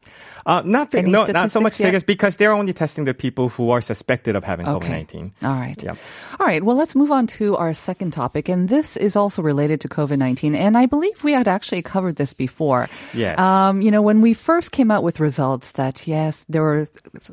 Uh, 0.46 0.62
not 0.66 0.92
fi- 0.92 1.00
Any 1.00 1.12
no, 1.12 1.24
not 1.26 1.52
so 1.52 1.60
much 1.62 1.80
yet? 1.80 1.86
figures 1.88 2.04
because 2.04 2.36
they're 2.38 2.52
only 2.52 2.74
testing 2.74 3.06
the 3.06 3.14
people 3.14 3.48
who 3.50 3.70
are 3.72 3.80
suspected 3.82 4.36
of 4.36 4.44
having 4.44 4.66
COVID 4.66 4.90
nineteen. 4.90 5.32
All 5.42 5.54
right. 5.54 5.82
Yep. 5.82 5.98
All 6.40 6.46
right. 6.48 6.62
Well, 6.64 6.76
let's 6.76 6.96
move 6.96 7.12
on 7.12 7.28
to 7.40 7.56
our 7.56 7.74
second 7.74 8.12
topic. 8.12 8.50
And 8.50 8.68
this 8.68 8.98
is 8.98 9.16
also 9.16 9.42
related 9.42 9.80
to 9.82 9.88
COVID 9.88 10.18
19. 10.18 10.54
And 10.56 10.78
I 10.78 10.86
believe 10.86 11.24
we 11.24 11.32
had 11.32 11.48
actually 11.48 11.82
covered 11.82 12.18
this 12.18 12.34
before. 12.34 12.90
Yes. 13.14 13.40
Um, 13.40 13.82
you 13.82 13.90
know, 13.90 14.02
when 14.02 14.20
we 14.22 14.34
first 14.34 14.72
came 14.72 14.92
out 14.92 15.02
with 15.04 15.20
results 15.22 15.72
that, 15.74 16.06
yes, 16.08 16.44
there 16.50 16.62
were 16.62 16.88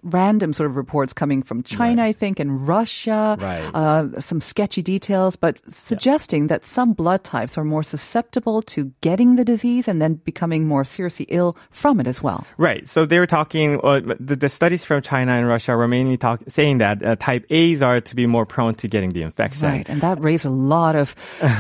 random 0.05 0.53
sort 0.53 0.71
of 0.71 0.77
reports 0.77 1.13
coming 1.13 1.43
from 1.43 1.63
China, 1.65 2.05
I 2.05 2.13
think, 2.13 2.39
and 2.39 2.67
Russia, 2.69 3.37
Right. 3.41 3.71
uh, 3.75 4.21
some 4.21 4.41
sketchy 4.41 4.83
details, 4.83 5.35
but 5.37 5.59
suggesting 5.69 6.47
that 6.47 6.65
some 6.65 6.93
blood 6.93 7.25
types 7.25 7.59
are 7.59 7.65
more 7.65 7.83
susceptible 7.83 8.63
to 8.63 8.93
getting 9.01 9.35
the 9.37 9.45
disease 9.45 9.89
and 9.89 10.01
then 10.01 10.15
becoming 10.15 10.69
more 10.73 10.85
seriously 10.87 11.27
ill 11.29 11.57
from 11.71 11.99
it 12.01 12.07
as 12.07 12.23
well. 12.23 12.47
Right. 12.57 12.87
So 12.87 13.05
they 13.11 13.19
were 13.19 13.27
talking. 13.27 13.81
Uh, 13.83 14.15
the, 14.29 14.37
the 14.37 14.49
studies 14.49 14.83
from 14.87 15.03
China 15.03 15.33
and 15.33 15.45
Russia 15.55 15.77
were 15.77 15.89
mainly 15.89 16.17
talk, 16.17 16.39
saying 16.49 16.79
that 16.79 17.03
uh, 17.05 17.17
type 17.19 17.45
A's 17.51 17.83
are 17.83 17.99
to 18.01 18.15
be 18.15 18.27
more 18.27 18.47
prone 18.47 18.75
to 18.81 18.87
getting 18.89 19.11
the 19.11 19.23
infection. 19.23 19.69
Right, 19.69 19.89
and 19.89 20.01
that 20.07 20.23
raised 20.23 20.47
a 20.47 20.55
lot 20.75 20.95
of 20.97 21.11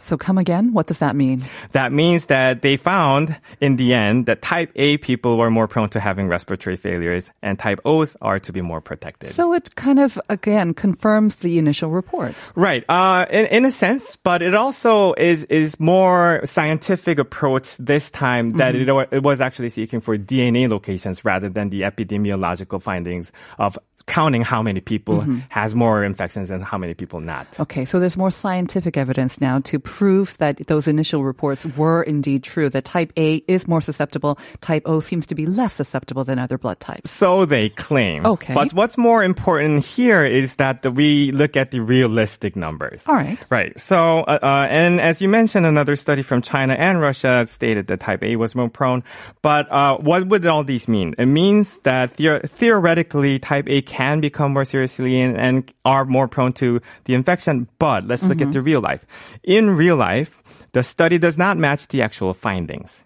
So 0.00 0.16
come 0.16 0.38
again. 0.38 0.72
What 0.72 0.86
does 0.86 0.98
that 1.00 1.14
mean? 1.14 1.44
That 1.72 1.92
means 1.92 2.26
that 2.26 2.62
they 2.62 2.78
found 2.78 3.38
in 3.60 3.76
the 3.76 3.92
end 3.92 4.26
that 4.26 4.40
type 4.40 4.72
A 4.74 4.96
people 4.96 5.36
were 5.36 5.50
more 5.50 5.68
prone 5.68 5.90
to 5.90 6.00
having 6.00 6.26
respiratory 6.26 6.76
failures 6.76 7.30
and 7.42 7.58
type 7.58 7.80
O's 7.84 8.16
are 8.22 8.38
to 8.40 8.52
be 8.52 8.62
more 8.62 8.80
protected. 8.80 9.30
So 9.30 9.52
it 9.52 9.74
kind 9.76 9.98
of 9.98 10.18
again 10.30 10.72
confirms 10.72 11.36
the 11.36 11.58
initial 11.58 11.90
reports. 11.90 12.50
Right. 12.56 12.82
Uh, 12.88 13.26
in, 13.30 13.46
in 13.46 13.64
a 13.66 13.70
sense, 13.70 14.16
but 14.16 14.40
it 14.40 14.54
also 14.54 15.12
is, 15.14 15.44
is 15.44 15.78
more 15.78 16.40
scientific 16.44 17.18
approach 17.18 17.76
this 17.76 18.10
time 18.10 18.52
that 18.52 18.74
it, 18.74 18.88
it 18.88 19.22
was 19.22 19.42
actually 19.42 19.68
seeking 19.68 20.00
for 20.00 20.16
DNA 20.16 20.68
locations 20.68 21.26
rather 21.26 21.50
than 21.50 21.68
the 21.68 21.82
epidemiological 21.82 22.82
findings 22.82 23.32
of 23.58 23.78
counting 24.06 24.42
how 24.42 24.62
many 24.62 24.80
people 24.80 25.00
Mm-hmm. 25.20 25.38
has 25.50 25.74
more 25.74 26.04
infections 26.04 26.50
and 26.50 26.64
how 26.64 26.78
many 26.78 26.94
people 26.94 27.20
not. 27.20 27.58
Okay, 27.60 27.84
so 27.84 27.98
there's 28.00 28.16
more 28.16 28.30
scientific 28.30 28.96
evidence 28.96 29.40
now 29.40 29.58
to 29.60 29.78
prove 29.78 30.38
that 30.38 30.56
those 30.68 30.86
initial 30.88 31.24
reports 31.24 31.66
were 31.76 32.02
indeed 32.02 32.42
true, 32.42 32.70
that 32.70 32.84
type 32.84 33.12
A 33.16 33.36
is 33.48 33.66
more 33.68 33.80
susceptible, 33.80 34.38
type 34.60 34.82
O 34.86 35.00
seems 35.00 35.26
to 35.26 35.34
be 35.34 35.46
less 35.46 35.74
susceptible 35.74 36.24
than 36.24 36.38
other 36.38 36.58
blood 36.58 36.80
types. 36.80 37.10
So 37.10 37.44
they 37.44 37.68
claim. 37.70 38.24
Okay. 38.24 38.54
But 38.54 38.72
what's 38.72 38.96
more 38.96 39.22
important 39.24 39.84
here 39.84 40.24
is 40.24 40.56
that 40.56 40.86
we 40.94 41.32
look 41.32 41.56
at 41.56 41.70
the 41.70 41.80
realistic 41.80 42.56
numbers. 42.56 43.04
All 43.06 43.14
right. 43.14 43.38
Right. 43.50 43.78
So, 43.78 44.20
uh, 44.20 44.38
uh, 44.42 44.66
and 44.70 45.00
as 45.00 45.20
you 45.20 45.28
mentioned, 45.28 45.66
another 45.66 45.96
study 45.96 46.22
from 46.22 46.40
China 46.42 46.74
and 46.74 47.00
Russia 47.00 47.44
stated 47.46 47.88
that 47.88 48.00
type 48.00 48.22
A 48.22 48.36
was 48.36 48.54
more 48.54 48.68
prone. 48.70 49.02
But 49.42 49.70
uh, 49.70 49.98
what 49.98 50.26
would 50.28 50.46
all 50.46 50.64
these 50.64 50.88
mean? 50.88 51.14
It 51.18 51.26
means 51.26 51.78
that 51.78 52.12
theo- 52.12 52.40
theoretically, 52.40 53.38
type 53.38 53.68
A 53.68 53.82
can 53.90 54.20
become 54.20 54.52
more 54.52 54.64
seriously 54.64 55.20
and, 55.20 55.36
and 55.36 55.74
are 55.84 56.04
more 56.04 56.28
prone 56.28 56.52
to 56.52 56.80
the 57.06 57.14
infection. 57.14 57.66
But 57.80 58.06
let's 58.06 58.22
look 58.22 58.38
at 58.38 58.44
mm-hmm. 58.44 58.52
the 58.52 58.62
real 58.62 58.80
life. 58.80 59.04
In 59.42 59.74
real 59.74 59.96
life, 59.96 60.40
the 60.70 60.84
study 60.84 61.18
does 61.18 61.36
not 61.36 61.58
match 61.58 61.88
the 61.88 62.00
actual 62.00 62.32
findings. 62.32 63.02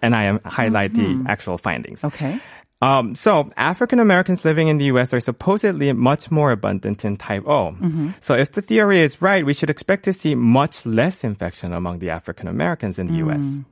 And 0.00 0.14
I 0.14 0.22
am 0.30 0.38
highlight 0.46 0.94
the 0.94 1.02
mm-hmm. 1.02 1.26
actual 1.26 1.58
findings. 1.58 2.04
Okay. 2.04 2.38
Um, 2.80 3.16
so 3.16 3.50
African 3.56 3.98
Americans 3.98 4.44
living 4.44 4.68
in 4.68 4.78
the 4.78 4.86
U.S. 4.94 5.12
are 5.12 5.20
supposedly 5.20 5.92
much 5.92 6.30
more 6.30 6.52
abundant 6.52 7.04
in 7.04 7.16
type 7.16 7.44
O. 7.46 7.72
Mm-hmm. 7.72 8.10
So 8.20 8.34
if 8.34 8.52
the 8.52 8.62
theory 8.62 9.00
is 9.00 9.20
right, 9.20 9.44
we 9.44 9.52
should 9.52 9.68
expect 9.68 10.04
to 10.04 10.12
see 10.12 10.36
much 10.36 10.86
less 10.86 11.24
infection 11.24 11.74
among 11.74 11.98
the 11.98 12.08
African 12.08 12.46
Americans 12.46 12.98
in 12.98 13.08
the 13.08 13.18
U.S. 13.26 13.44
Mm. 13.44 13.64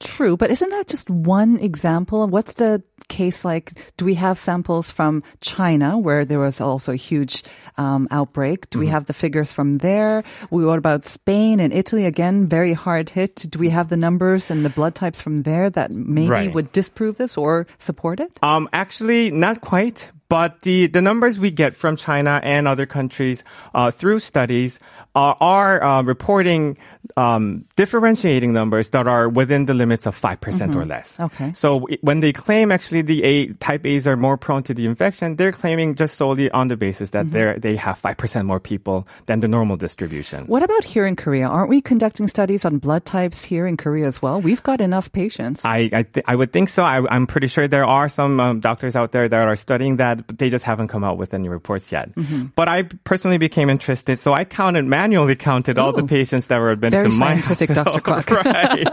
True, 0.00 0.36
but 0.36 0.50
isn't 0.50 0.68
that 0.70 0.88
just 0.88 1.08
one 1.08 1.58
example? 1.58 2.26
What's 2.28 2.54
the 2.54 2.82
case 3.08 3.44
like? 3.44 3.72
Do 3.96 4.04
we 4.04 4.14
have 4.14 4.36
samples 4.38 4.90
from 4.90 5.22
China 5.40 5.96
where 5.98 6.24
there 6.24 6.38
was 6.38 6.60
also 6.60 6.92
a 6.92 6.96
huge 6.96 7.42
um, 7.78 8.06
outbreak? 8.10 8.68
Do 8.70 8.78
we 8.78 8.88
have 8.88 9.06
the 9.06 9.14
figures 9.14 9.52
from 9.52 9.74
there? 9.74 10.22
We, 10.50 10.64
what 10.66 10.78
about 10.78 11.04
Spain 11.06 11.60
and 11.60 11.72
Italy? 11.72 12.04
Again, 12.04 12.46
very 12.46 12.74
hard 12.74 13.08
hit. 13.10 13.36
Do 13.48 13.58
we 13.58 13.70
have 13.70 13.88
the 13.88 13.96
numbers 13.96 14.50
and 14.50 14.64
the 14.64 14.70
blood 14.70 14.94
types 14.94 15.20
from 15.20 15.42
there 15.42 15.70
that 15.70 15.90
maybe 15.90 16.28
Right. 16.28 16.52
would 16.54 16.72
disprove 16.72 17.16
this 17.16 17.36
or 17.38 17.66
support 17.78 18.20
it? 18.20 18.38
Um, 18.42 18.68
actually, 18.72 19.30
not 19.30 19.60
quite. 19.62 20.10
But 20.28 20.62
the, 20.62 20.86
the 20.86 21.02
numbers 21.02 21.38
we 21.38 21.50
get 21.50 21.74
from 21.74 21.96
China 21.96 22.40
and 22.42 22.66
other 22.66 22.86
countries 22.86 23.44
uh, 23.74 23.90
through 23.90 24.20
studies 24.20 24.78
uh, 25.14 25.34
are 25.40 25.82
uh, 25.82 26.02
reporting 26.02 26.76
um, 27.16 27.64
differentiating 27.76 28.52
numbers 28.52 28.90
that 28.90 29.06
are 29.06 29.28
within 29.28 29.66
the 29.66 29.74
limits 29.74 30.06
of 30.06 30.20
5% 30.20 30.74
or 30.74 30.84
less. 30.84 31.18
Okay. 31.20 31.52
So 31.52 31.86
when 32.00 32.20
they 32.20 32.32
claim 32.32 32.72
actually 32.72 33.02
the 33.02 33.22
A, 33.22 33.46
type 33.54 33.86
A's 33.86 34.06
are 34.06 34.16
more 34.16 34.36
prone 34.36 34.62
to 34.64 34.74
the 34.74 34.86
infection, 34.86 35.36
they're 35.36 35.52
claiming 35.52 35.94
just 35.94 36.16
solely 36.16 36.50
on 36.50 36.68
the 36.68 36.76
basis 36.76 37.10
that 37.10 37.30
they're, 37.30 37.58
they 37.58 37.76
have 37.76 38.00
5% 38.02 38.44
more 38.44 38.60
people 38.60 39.06
than 39.26 39.40
the 39.40 39.48
normal 39.48 39.76
distribution. 39.76 40.46
What 40.46 40.62
about 40.62 40.84
here 40.84 41.06
in 41.06 41.16
Korea? 41.16 41.46
Aren't 41.46 41.70
we 41.70 41.80
conducting 41.80 42.28
studies 42.28 42.64
on 42.64 42.78
blood 42.78 43.04
types 43.04 43.44
here 43.44 43.66
in 43.66 43.76
Korea 43.76 44.06
as 44.06 44.20
well? 44.20 44.40
We've 44.40 44.62
got 44.62 44.80
enough 44.80 45.12
patients. 45.12 45.64
I 45.64 45.88
I, 45.92 46.02
th- 46.02 46.24
I 46.26 46.34
would 46.34 46.52
think 46.52 46.68
so. 46.68 46.82
I, 46.82 47.06
I'm 47.14 47.26
pretty 47.26 47.46
sure 47.46 47.68
there 47.68 47.84
are 47.84 48.08
some 48.08 48.40
um, 48.40 48.60
doctors 48.60 48.96
out 48.96 49.12
there 49.12 49.28
that 49.28 49.48
are 49.48 49.56
studying 49.56 49.96
that, 49.96 50.15
but 50.26 50.38
they 50.38 50.48
just 50.48 50.64
haven't 50.64 50.88
come 50.88 51.02
out 51.02 51.18
with 51.18 51.34
any 51.34 51.48
reports 51.48 51.90
yet. 51.90 52.14
Mm-hmm. 52.14 52.46
But 52.54 52.68
I 52.68 52.84
personally 53.04 53.38
became 53.38 53.68
interested, 53.68 54.18
so 54.18 54.32
I 54.32 54.44
counted 54.44 54.84
manually 54.84 55.34
counted 55.34 55.78
all 55.78 55.92
the 55.92 56.04
patients 56.04 56.46
that 56.46 56.58
were 56.58 56.70
admitted 56.70 56.98
Very 57.00 57.10
to 57.10 57.16
my 57.16 57.40
scientific, 57.40 57.70
hospital. 57.76 58.20
Dr. 58.20 58.34
Right. 58.46 58.86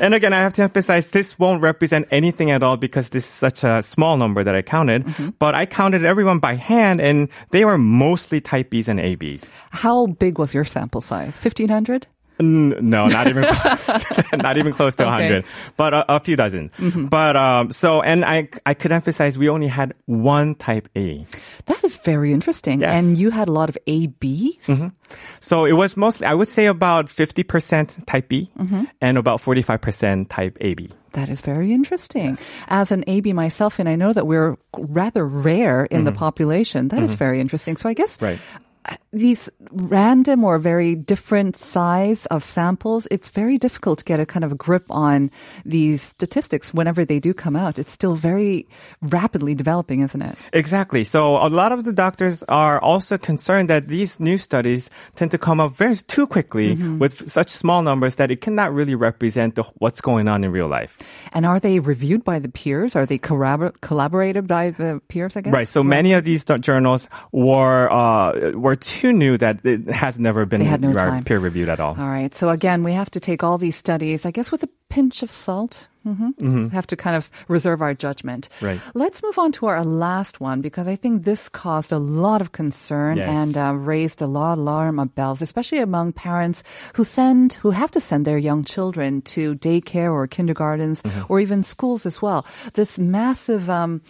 and 0.00 0.14
again, 0.14 0.32
I 0.32 0.38
have 0.38 0.52
to 0.54 0.62
emphasize 0.62 1.10
this 1.12 1.38
won't 1.38 1.62
represent 1.62 2.08
anything 2.10 2.50
at 2.50 2.62
all 2.62 2.76
because 2.76 3.10
this 3.10 3.24
is 3.24 3.30
such 3.30 3.62
a 3.64 3.82
small 3.82 4.16
number 4.16 4.42
that 4.42 4.54
I 4.54 4.62
counted. 4.62 5.04
Mm-hmm. 5.04 5.30
But 5.38 5.54
I 5.54 5.66
counted 5.66 6.04
everyone 6.04 6.38
by 6.38 6.54
hand, 6.54 7.00
and 7.00 7.28
they 7.50 7.64
were 7.64 7.78
mostly 7.78 8.40
type 8.40 8.70
Bs 8.70 8.88
and 8.88 9.00
ABs. 9.00 9.48
How 9.70 10.06
big 10.06 10.38
was 10.38 10.54
your 10.54 10.64
sample 10.64 11.00
size? 11.00 11.34
1500? 11.38 12.06
N- 12.06 12.15
No, 12.38 13.06
not 13.16 13.28
even 13.28 13.44
close. 13.44 13.86
To, 13.86 14.36
not 14.36 14.56
even 14.58 14.72
close 14.72 14.94
to 14.96 15.04
Okay. 15.04 15.12
Mm-hmm. 15.12 15.32
100, 15.32 15.44
but 15.76 15.94
a, 15.94 16.16
a 16.16 16.20
few 16.20 16.36
dozen. 16.36 16.70
But 17.08 17.36
um, 17.36 17.70
so, 17.70 18.02
and 18.02 18.24
I 18.24 18.48
I 18.66 18.74
could 18.74 18.92
emphasize 18.92 19.38
we 19.38 19.48
only 19.48 19.68
had 19.68 19.94
one 20.06 20.54
type 20.54 20.88
A. 20.96 21.24
That 21.66 21.82
is 21.84 21.96
very 21.96 22.32
interesting. 22.32 22.80
Yes. 22.80 22.92
And 22.92 23.16
you 23.18 23.30
had 23.30 23.48
a 23.48 23.52
lot 23.52 23.68
of 23.68 23.78
ABs? 23.86 24.70
So 25.40 25.64
it 25.64 25.72
was 25.72 25.96
mostly, 25.96 26.26
I 26.26 26.34
would 26.34 26.48
say, 26.48 26.66
about 26.66 27.06
50% 27.06 28.04
type 28.06 28.28
B 28.28 28.50
Mm-hmm. 28.58 28.84
and 29.00 29.18
about 29.18 29.40
45% 29.42 30.28
type 30.28 30.56
AB. 30.60 30.90
That 31.12 31.28
is 31.28 31.40
very 31.40 31.72
interesting. 31.72 32.36
As 32.68 32.92
an 32.92 33.02
AB 33.06 33.32
myself, 33.32 33.78
and 33.78 33.88
I 33.88 33.96
know 33.96 34.12
that 34.12 34.26
we're 34.26 34.56
rather 34.76 35.24
rare 35.26 35.86
in 35.86 36.04
the 36.04 36.12
population, 36.12 36.88
That 36.88 37.02
is 37.02 37.14
very 37.14 37.40
interesting. 37.40 37.76
So 37.78 37.88
I 37.88 37.94
guess 37.94 38.20
Right. 38.20 38.38
These 39.12 39.48
random 39.70 40.44
or 40.44 40.58
very 40.58 40.94
different 40.94 41.56
size 41.56 42.26
of 42.26 42.44
samples, 42.44 43.06
it's 43.10 43.30
very 43.30 43.58
difficult 43.58 43.98
to 44.00 44.04
get 44.04 44.20
a 44.20 44.26
kind 44.26 44.44
of 44.44 44.56
grip 44.58 44.84
on 44.90 45.30
these 45.64 46.02
statistics 46.02 46.74
whenever 46.74 47.04
they 47.04 47.18
do 47.18 47.32
come 47.34 47.56
out. 47.56 47.78
It's 47.78 47.90
still 47.90 48.14
very 48.14 48.66
rapidly 49.02 49.54
developing, 49.54 50.00
isn't 50.00 50.22
it? 50.22 50.36
Exactly. 50.52 51.04
So 51.04 51.36
a 51.36 51.48
lot 51.48 51.72
of 51.72 51.84
the 51.84 51.92
doctors 51.92 52.42
are 52.48 52.80
also 52.80 53.18
concerned 53.18 53.70
that 53.70 53.88
these 53.88 54.20
new 54.20 54.38
studies 54.38 54.90
tend 55.14 55.30
to 55.30 55.38
come 55.38 55.60
up 55.60 55.74
very 55.74 55.96
too 55.96 56.26
quickly 56.26 56.76
Mm-hmm. 56.76 56.98
with 56.98 57.30
such 57.30 57.48
small 57.50 57.82
numbers 57.82 58.16
that 58.16 58.30
it 58.30 58.40
cannot 58.40 58.72
really 58.74 58.94
represent 58.94 59.54
the, 59.54 59.62
what's 59.78 60.00
going 60.00 60.28
on 60.28 60.44
in 60.44 60.50
real 60.52 60.68
life. 60.68 60.98
And 61.32 61.46
are 61.46 61.58
they 61.58 61.80
reviewed 61.80 62.22
by 62.24 62.38
the 62.38 62.48
peers? 62.48 62.94
Are 62.94 63.06
they 63.06 63.18
corrobor- 63.18 63.72
collaborated 63.80 64.46
by 64.46 64.70
the 64.70 65.00
peers, 65.08 65.36
I 65.36 65.40
guess? 65.40 65.52
Right. 65.52 65.68
So 65.68 65.82
many 65.82 66.12
of 66.12 66.24
these 66.24 66.44
journals 66.44 67.08
were 67.32 67.90
uh, 67.90 68.52
were 68.52 68.75
too 68.76 69.12
new 69.12 69.36
that 69.38 69.64
it 69.64 69.88
has 69.90 70.18
never 70.18 70.44
been 70.46 70.62
no 70.80 70.92
time. 70.94 71.24
peer 71.24 71.38
reviewed 71.38 71.68
at 71.68 71.80
all. 71.80 71.96
All 71.98 72.08
right. 72.08 72.34
So 72.34 72.48
again, 72.50 72.84
we 72.84 72.92
have 72.92 73.10
to 73.12 73.20
take 73.20 73.42
all 73.42 73.58
these 73.58 73.76
studies, 73.76 74.24
I 74.26 74.30
guess, 74.30 74.52
with 74.52 74.62
a 74.62 74.68
pinch 74.88 75.22
of 75.22 75.30
salt. 75.30 75.88
Mm-hmm. 76.06 76.68
Have 76.68 76.86
to 76.86 76.96
kind 76.96 77.16
of 77.16 77.28
reserve 77.48 77.82
our 77.82 77.92
judgment. 77.92 78.48
Right. 78.62 78.78
Let's 78.94 79.24
move 79.24 79.40
on 79.40 79.50
to 79.58 79.66
our 79.66 79.84
last 79.84 80.40
one 80.40 80.60
because 80.60 80.86
I 80.86 80.94
think 80.94 81.24
this 81.24 81.48
caused 81.48 81.90
a 81.90 81.98
lot 81.98 82.40
of 82.40 82.52
concern 82.52 83.16
Yes. 83.16 83.28
and 83.28 83.56
uh, 83.58 83.74
raised 83.74 84.22
a 84.22 84.28
lot 84.28 84.52
of 84.52 84.58
alarm 84.60 85.04
bells, 85.16 85.42
especially 85.42 85.78
among 85.80 86.12
parents 86.12 86.62
who 86.94 87.02
send, 87.02 87.54
who 87.54 87.70
have 87.72 87.90
to 87.90 88.00
send 88.00 88.24
their 88.24 88.38
young 88.38 88.62
children 88.62 89.20
to 89.34 89.56
daycare 89.56 90.12
or 90.12 90.28
kindergartens 90.28 91.02
or 91.28 91.40
even 91.40 91.64
schools 91.64 92.06
as 92.06 92.22
well. 92.22 92.46
This 92.74 93.00
massive. 93.00 93.68
Um, 93.68 94.00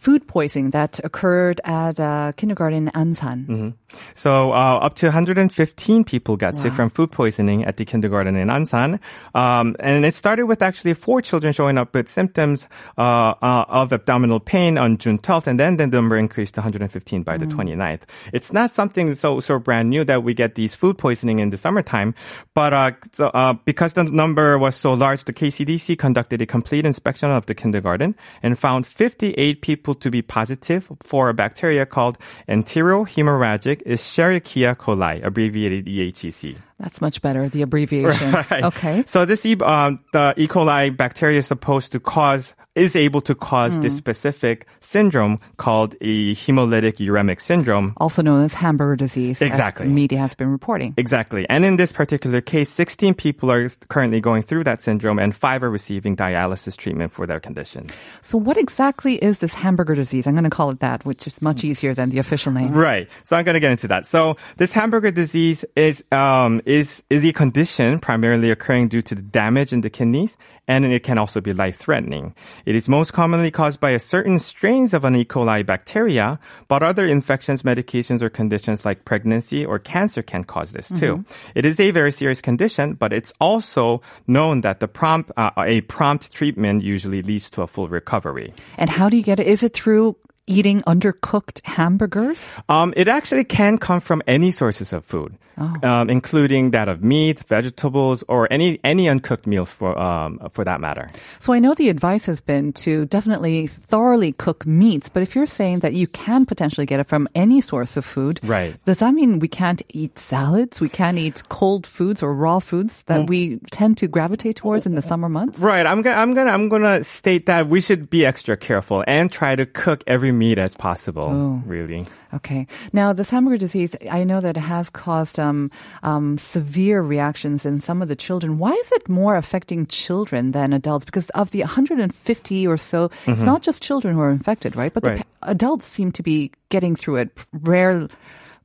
Food 0.00 0.26
poisoning 0.26 0.70
that 0.70 1.00
occurred 1.04 1.60
at 1.64 1.98
uh, 1.98 2.32
kindergarten 2.36 2.88
in 2.88 2.92
Ansan. 2.94 3.74
So 4.14 4.52
uh, 4.52 4.78
up 4.78 4.96
to 4.96 5.06
115 5.06 6.04
people 6.04 6.36
got 6.36 6.54
sick 6.54 6.72
from 6.72 6.90
food 6.90 7.10
poisoning 7.10 7.64
at 7.64 7.78
the 7.78 7.84
kindergarten 7.84 8.36
in 8.36 8.48
Ansan, 8.48 9.00
um, 9.34 9.76
and 9.80 10.04
it 10.04 10.14
started 10.14 10.44
with 10.44 10.62
actually 10.62 10.94
four 10.94 11.22
children 11.22 11.52
showing 11.52 11.78
up 11.78 11.94
with 11.94 12.08
symptoms 12.08 12.68
uh, 12.98 13.34
uh, 13.40 13.64
of 13.68 13.92
abdominal 13.92 14.40
pain 14.40 14.76
on 14.76 14.98
June 14.98 15.18
12th, 15.18 15.46
and 15.46 15.58
then 15.58 15.78
the 15.78 15.86
number 15.86 16.16
increased 16.16 16.54
to 16.54 16.60
115 16.60 17.22
by 17.22 17.36
the 17.38 17.46
29th. 17.46 18.02
It's 18.32 18.52
not 18.52 18.70
something 18.70 19.14
so 19.14 19.40
so 19.40 19.58
brand 19.58 19.90
new 19.90 20.04
that 20.04 20.22
we 20.22 20.34
get 20.34 20.54
these 20.54 20.74
food 20.74 20.98
poisoning 20.98 21.38
in 21.38 21.50
the 21.50 21.56
summertime, 21.56 22.14
but 22.54 22.72
uh, 22.74 22.92
so, 23.12 23.28
uh, 23.28 23.54
because 23.64 23.94
the 23.94 24.04
number 24.04 24.58
was 24.58 24.74
so 24.74 24.92
large, 24.92 25.24
the 25.24 25.32
KCDC 25.32 25.98
conducted 25.98 26.42
a 26.42 26.46
complete 26.46 26.84
inspection 26.84 27.30
of 27.30 27.46
the 27.46 27.54
kindergarten 27.54 28.14
and 28.42 28.58
found 28.58 28.86
58 28.86 29.62
people 29.62 29.87
to 29.96 30.10
be 30.10 30.22
positive 30.22 30.90
for 31.00 31.28
a 31.28 31.34
bacteria 31.34 31.86
called 31.86 32.18
enterohemorrhagic 32.48 33.82
Escherichia 33.84 34.76
coli, 34.76 35.24
abbreviated 35.24 35.86
EHEC. 35.86 36.56
That's 36.78 37.00
much 37.00 37.20
better, 37.22 37.48
the 37.48 37.62
abbreviation. 37.62 38.32
Right. 38.50 38.64
Okay. 38.64 39.02
So 39.06 39.24
this 39.24 39.44
uh, 39.44 39.92
the 40.12 40.34
E. 40.36 40.46
coli 40.46 40.96
bacteria 40.96 41.38
is 41.38 41.46
supposed 41.46 41.92
to 41.92 42.00
cause 42.00 42.54
is 42.78 42.96
able 42.96 43.20
to 43.22 43.34
cause 43.34 43.78
this 43.80 43.92
Hmm. 43.92 43.98
specific 43.98 44.66
syndrome 44.80 45.38
called 45.56 45.94
a 46.00 46.34
hemolytic 46.34 46.96
uremic 47.04 47.40
syndrome. 47.40 47.92
also 47.98 48.22
known 48.22 48.44
as 48.44 48.54
hamburger 48.54 48.96
disease. 48.96 49.40
Exactly. 49.42 49.84
As 49.84 49.88
the 49.88 49.94
media 49.94 50.18
has 50.18 50.34
been 50.34 50.50
reporting. 50.50 50.94
Exactly. 50.96 51.44
And 51.50 51.64
in 51.64 51.76
this 51.76 51.92
particular 51.92 52.40
case, 52.40 52.68
16 52.70 53.14
people 53.14 53.50
are 53.50 53.66
currently 53.88 54.20
going 54.20 54.42
through 54.42 54.64
that 54.64 54.80
syndrome 54.80 55.18
and 55.18 55.34
five 55.34 55.62
are 55.62 55.70
receiving 55.70 56.16
dialysis 56.16 56.76
treatment 56.76 57.12
for 57.12 57.26
their 57.26 57.40
condition. 57.40 57.86
So, 58.20 58.38
what 58.38 58.56
exactly 58.56 59.16
is 59.16 59.38
this 59.38 59.54
hamburger 59.54 59.94
disease? 59.94 60.26
I'm 60.26 60.34
going 60.34 60.44
to 60.44 60.50
call 60.50 60.70
it 60.70 60.80
that, 60.80 61.04
which 61.04 61.26
is 61.26 61.42
much 61.42 61.64
easier 61.64 61.94
than 61.94 62.10
the 62.10 62.18
official 62.18 62.52
name. 62.52 62.72
Right. 62.72 63.08
So 63.24 63.36
I'm 63.36 63.44
going 63.44 63.54
to 63.54 63.60
get 63.60 63.72
into 63.72 63.88
that. 63.88 64.06
So 64.06 64.36
this 64.56 64.72
hamburger 64.72 65.10
disease 65.10 65.64
is 65.76 66.04
um, 66.12 66.60
is 66.64 67.02
is 67.10 67.24
a 67.24 67.32
condition 67.32 67.98
primarily 67.98 68.50
occurring 68.50 68.88
due 68.88 69.02
to 69.02 69.14
the 69.14 69.22
damage 69.22 69.72
in 69.72 69.80
the 69.82 69.90
kidneys, 69.90 70.36
and 70.68 70.84
it 70.84 71.02
can 71.02 71.18
also 71.18 71.40
be 71.40 71.52
life 71.52 71.76
threatening. 71.76 72.34
It 72.68 72.76
is 72.76 72.86
most 72.86 73.14
commonly 73.14 73.50
caused 73.50 73.80
by 73.80 73.96
a 73.96 73.98
certain 73.98 74.38
strains 74.38 74.92
of 74.92 75.02
an 75.06 75.16
E. 75.16 75.24
coli 75.24 75.64
bacteria, 75.64 76.38
but 76.68 76.82
other 76.82 77.06
infections, 77.06 77.62
medications, 77.62 78.20
or 78.20 78.28
conditions 78.28 78.84
like 78.84 79.06
pregnancy 79.06 79.64
or 79.64 79.78
cancer 79.78 80.20
can 80.20 80.44
cause 80.44 80.72
this 80.72 80.90
too. 80.90 81.24
It 81.54 81.64
is 81.64 81.80
a 81.80 81.90
very 81.92 82.12
serious 82.12 82.42
condition, 82.42 82.92
but 82.92 83.14
it's 83.14 83.32
also 83.40 84.02
known 84.26 84.60
that 84.60 84.80
the 84.80 84.86
prompt 84.86 85.32
uh, 85.38 85.48
a 85.56 85.80
prompt 85.88 86.30
treatment 86.30 86.82
usually 86.82 87.22
leads 87.22 87.48
to 87.56 87.62
a 87.62 87.66
full 87.66 87.88
recovery. 87.88 88.52
And 88.76 88.90
how 88.90 89.08
do 89.08 89.16
you 89.16 89.22
get 89.22 89.40
it? 89.40 89.46
Is 89.46 89.62
it 89.62 89.72
through 89.72 90.16
eating 90.48 90.80
undercooked 90.82 91.60
hamburgers? 91.66 92.50
Um, 92.68 92.92
it 92.96 93.08
actually 93.08 93.44
can 93.44 93.78
come 93.78 94.00
from 94.00 94.22
any 94.26 94.50
sources 94.50 94.92
of 94.92 95.04
food, 95.04 95.36
um, 95.82 96.08
including 96.10 96.70
that 96.70 96.88
of 96.88 97.02
meat, 97.02 97.40
vegetables, 97.48 98.22
or 98.28 98.46
any 98.50 98.78
any 98.84 99.08
uncooked 99.08 99.46
meals 99.46 99.70
for 99.72 99.98
um, 99.98 100.38
for 100.52 100.64
that 100.64 100.80
matter. 100.80 101.10
So 101.40 101.52
I 101.52 101.58
know 101.58 101.74
the 101.74 101.88
advice 101.88 102.26
has 102.26 102.40
been 102.40 102.72
to 102.84 103.06
definitely 103.06 103.66
thoroughly 103.66 104.32
cook 104.32 104.66
meats, 104.66 105.08
but 105.08 105.22
if 105.22 105.34
you're 105.34 105.46
saying 105.46 105.80
that 105.80 105.94
you 105.94 106.06
can 106.06 106.46
potentially 106.46 106.86
get 106.86 107.00
it 107.00 107.08
from 107.08 107.28
any 107.34 107.60
source 107.60 107.96
of 107.96 108.04
food, 108.04 108.40
Right. 108.42 108.74
does 108.84 108.98
that 108.98 109.12
mean 109.14 109.38
we 109.40 109.48
can't 109.48 109.82
eat 109.90 110.18
salads? 110.18 110.80
We 110.80 110.88
can't 110.88 111.18
eat 111.18 111.42
cold 111.48 111.86
foods 111.86 112.22
or 112.22 112.32
raw 112.34 112.58
foods 112.60 113.02
that 113.04 113.28
we 113.28 113.58
tend 113.70 113.98
to 113.98 114.06
gravitate 114.08 114.56
towards 114.56 114.86
in 114.86 114.94
the 114.94 115.02
summer 115.02 115.28
months? 115.28 115.58
Right. 115.58 115.84
I'm 115.86 116.02
gonna 116.02 116.16
I'm 116.16 116.34
gonna 116.34 116.50
I'm 116.52 116.68
gonna 116.68 117.02
state 117.02 117.46
that 117.46 117.68
we 117.68 117.80
should 117.80 118.08
be 118.10 118.24
extra 118.24 118.56
careful 118.56 119.04
and 119.06 119.30
try 119.32 119.56
to 119.56 119.66
cook 119.66 120.02
every 120.06 120.32
meat 120.38 120.58
as 120.58 120.74
possible. 120.74 121.60
Really. 121.66 122.06
Okay. 122.34 122.66
Now, 122.92 123.12
this 123.12 123.30
hamburger 123.30 123.56
disease, 123.58 123.96
I 124.10 124.22
know 124.24 124.40
that 124.40 124.56
it 124.56 124.60
has 124.60 124.90
caused 124.90 125.38
um, 125.40 125.70
um, 126.02 126.38
severe 126.38 127.00
reactions 127.02 127.64
in 127.64 127.80
some 127.80 128.02
of 128.02 128.08
the 128.08 128.16
children. 128.16 128.58
Why 128.58 128.72
is 128.72 128.92
it 128.92 129.08
more 129.08 129.36
affecting 129.36 129.86
children 129.86 130.52
than 130.52 130.72
adults? 130.72 131.04
Because 131.06 131.30
of 131.30 131.50
the 131.50 131.60
150 131.60 132.66
or 132.66 132.76
so, 132.76 133.10
it's 133.26 133.42
not 133.42 133.62
just 133.62 133.82
children 133.82 134.14
who 134.14 134.20
are 134.20 134.30
infected, 134.30 134.76
right? 134.76 134.92
But 134.92 135.02
Mm-hmm. 135.04 135.16
Right. 135.16 135.18
the 135.40 135.46
pa- 135.46 135.50
adults 135.52 135.86
seem 135.86 136.12
to 136.12 136.22
be 136.22 136.50
getting 136.68 136.94
through 136.96 137.16
it 137.16 137.30
rare. 137.52 138.08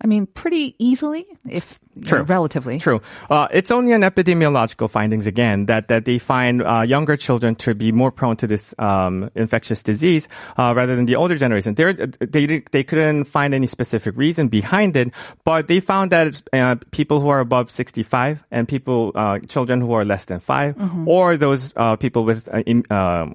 I 0.03 0.07
mean, 0.07 0.25
pretty 0.25 0.75
easily, 0.79 1.25
if 1.47 1.79
you 1.95 2.09
know, 2.11 2.21
relatively. 2.23 2.79
True. 2.79 3.01
Uh, 3.29 3.47
it's 3.51 3.71
only 3.71 3.91
an 3.93 4.01
epidemiological 4.01 4.89
findings 4.89 5.27
again 5.27 5.67
that, 5.67 5.87
that 5.87 6.03
they 6.05 6.17
find 6.19 6.61
uh, 6.61 6.81
younger 6.81 7.15
children 7.15 7.55
to 7.55 7.73
be 7.73 7.91
more 7.91 8.11
prone 8.11 8.35
to 8.37 8.47
this 8.47 8.73
um, 8.79 9.29
infectious 9.35 9.81
disease 9.83 10.27
uh, 10.57 10.73
rather 10.75 10.95
than 10.95 11.05
the 11.05 11.15
older 11.15 11.37
generation. 11.37 11.75
They're, 11.75 11.93
they 11.93 12.63
they 12.71 12.83
couldn't 12.83 13.25
find 13.25 13.53
any 13.53 13.67
specific 13.67 14.17
reason 14.17 14.47
behind 14.49 14.95
it, 14.97 15.13
but 15.45 15.67
they 15.67 15.79
found 15.79 16.11
that 16.11 16.41
uh, 16.51 16.75
people 16.91 17.19
who 17.21 17.29
are 17.29 17.39
above 17.39 17.71
65 17.71 18.43
and 18.51 18.67
people 18.67 19.11
uh, 19.15 19.39
children 19.47 19.79
who 19.81 19.93
are 19.93 20.03
less 20.03 20.25
than 20.25 20.39
5 20.39 20.75
Mm-hmm. 20.75 21.07
or 21.07 21.37
those 21.37 21.71
uh, 21.77 21.95
people 21.95 22.25
with 22.25 22.49